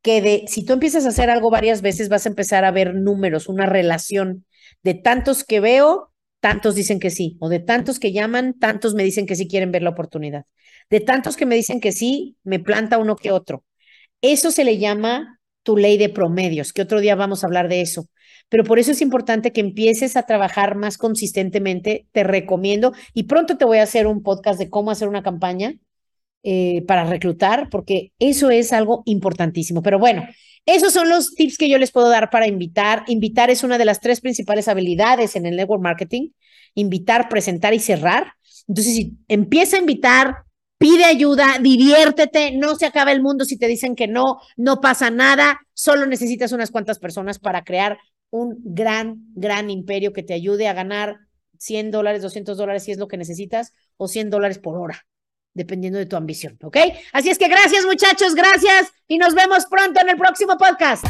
que 0.00 0.22
de, 0.22 0.44
si 0.46 0.64
tú 0.64 0.72
empiezas 0.72 1.04
a 1.04 1.08
hacer 1.08 1.28
algo 1.28 1.50
varias 1.50 1.82
veces, 1.82 2.08
vas 2.08 2.24
a 2.24 2.30
empezar 2.30 2.64
a 2.64 2.70
ver 2.70 2.94
números, 2.94 3.48
una 3.48 3.66
relación 3.66 4.46
de 4.82 4.94
tantos 4.94 5.44
que 5.44 5.60
veo, 5.60 6.12
tantos 6.40 6.74
dicen 6.74 7.00
que 7.00 7.10
sí, 7.10 7.36
o 7.40 7.48
de 7.48 7.58
tantos 7.58 7.98
que 7.98 8.12
llaman, 8.12 8.58
tantos 8.58 8.94
me 8.94 9.04
dicen 9.04 9.26
que 9.26 9.36
sí 9.36 9.48
quieren 9.48 9.72
ver 9.72 9.82
la 9.82 9.90
oportunidad. 9.90 10.46
De 10.88 11.00
tantos 11.00 11.36
que 11.36 11.46
me 11.46 11.56
dicen 11.56 11.80
que 11.80 11.92
sí, 11.92 12.36
me 12.44 12.60
planta 12.60 12.98
uno 12.98 13.16
que 13.16 13.32
otro. 13.32 13.64
Eso 14.22 14.50
se 14.50 14.64
le 14.64 14.78
llama 14.78 15.37
tu 15.68 15.76
ley 15.76 15.98
de 15.98 16.08
promedios, 16.08 16.72
que 16.72 16.80
otro 16.80 16.98
día 16.98 17.14
vamos 17.14 17.44
a 17.44 17.46
hablar 17.46 17.68
de 17.68 17.82
eso 17.82 18.08
pero 18.48 18.64
por 18.64 18.78
eso 18.78 18.92
es 18.92 19.02
importante 19.02 19.52
que 19.52 19.60
empieces 19.60 20.16
a 20.16 20.22
trabajar 20.22 20.74
más 20.74 20.96
consistentemente. 20.96 22.06
Te 22.12 22.24
recomiendo 22.24 22.92
y 23.12 23.24
pronto 23.24 23.58
te 23.58 23.64
voy 23.64 23.78
a 23.78 23.82
hacer 23.82 24.06
un 24.06 24.22
podcast 24.22 24.58
de 24.58 24.70
cómo 24.70 24.90
hacer 24.90 25.08
una 25.08 25.22
campaña 25.22 25.74
eh, 26.42 26.82
para 26.86 27.04
reclutar, 27.04 27.68
porque 27.70 28.12
eso 28.18 28.50
es 28.50 28.72
algo 28.72 29.02
importantísimo. 29.04 29.82
Pero 29.82 29.98
bueno, 29.98 30.26
esos 30.64 30.92
son 30.92 31.08
los 31.10 31.34
tips 31.34 31.58
que 31.58 31.68
yo 31.68 31.78
les 31.78 31.90
puedo 31.90 32.08
dar 32.08 32.30
para 32.30 32.46
invitar. 32.46 33.04
Invitar 33.06 33.50
es 33.50 33.64
una 33.64 33.76
de 33.76 33.84
las 33.84 34.00
tres 34.00 34.20
principales 34.20 34.66
habilidades 34.68 35.36
en 35.36 35.44
el 35.44 35.56
network 35.56 35.82
marketing. 35.82 36.30
Invitar, 36.74 37.28
presentar 37.28 37.74
y 37.74 37.80
cerrar. 37.80 38.32
Entonces, 38.66 38.94
si 38.94 39.18
empieza 39.28 39.76
a 39.76 39.80
invitar, 39.80 40.44
pide 40.78 41.04
ayuda, 41.04 41.58
diviértete, 41.60 42.52
no 42.52 42.76
se 42.76 42.86
acaba 42.86 43.12
el 43.12 43.20
mundo 43.20 43.44
si 43.44 43.58
te 43.58 43.66
dicen 43.66 43.96
que 43.96 44.06
no, 44.06 44.40
no 44.56 44.80
pasa 44.80 45.10
nada, 45.10 45.60
solo 45.74 46.06
necesitas 46.06 46.52
unas 46.52 46.70
cuantas 46.70 46.98
personas 46.98 47.38
para 47.38 47.64
crear 47.64 47.98
un 48.30 48.56
gran, 48.62 49.16
gran 49.34 49.70
imperio 49.70 50.12
que 50.12 50.22
te 50.22 50.34
ayude 50.34 50.68
a 50.68 50.74
ganar 50.74 51.18
100 51.58 51.90
dólares, 51.90 52.22
200 52.22 52.56
dólares 52.56 52.84
si 52.84 52.92
es 52.92 52.98
lo 52.98 53.08
que 53.08 53.16
necesitas, 53.16 53.74
o 53.96 54.06
100 54.06 54.30
dólares 54.30 54.58
por 54.58 54.78
hora, 54.78 55.06
dependiendo 55.54 55.98
de 55.98 56.06
tu 56.06 56.16
ambición, 56.16 56.56
¿ok? 56.62 56.76
Así 57.12 57.30
es 57.30 57.38
que 57.38 57.48
gracias 57.48 57.84
muchachos, 57.84 58.34
gracias 58.34 58.92
y 59.08 59.18
nos 59.18 59.34
vemos 59.34 59.66
pronto 59.66 60.00
en 60.00 60.10
el 60.10 60.16
próximo 60.16 60.56
podcast. 60.56 61.04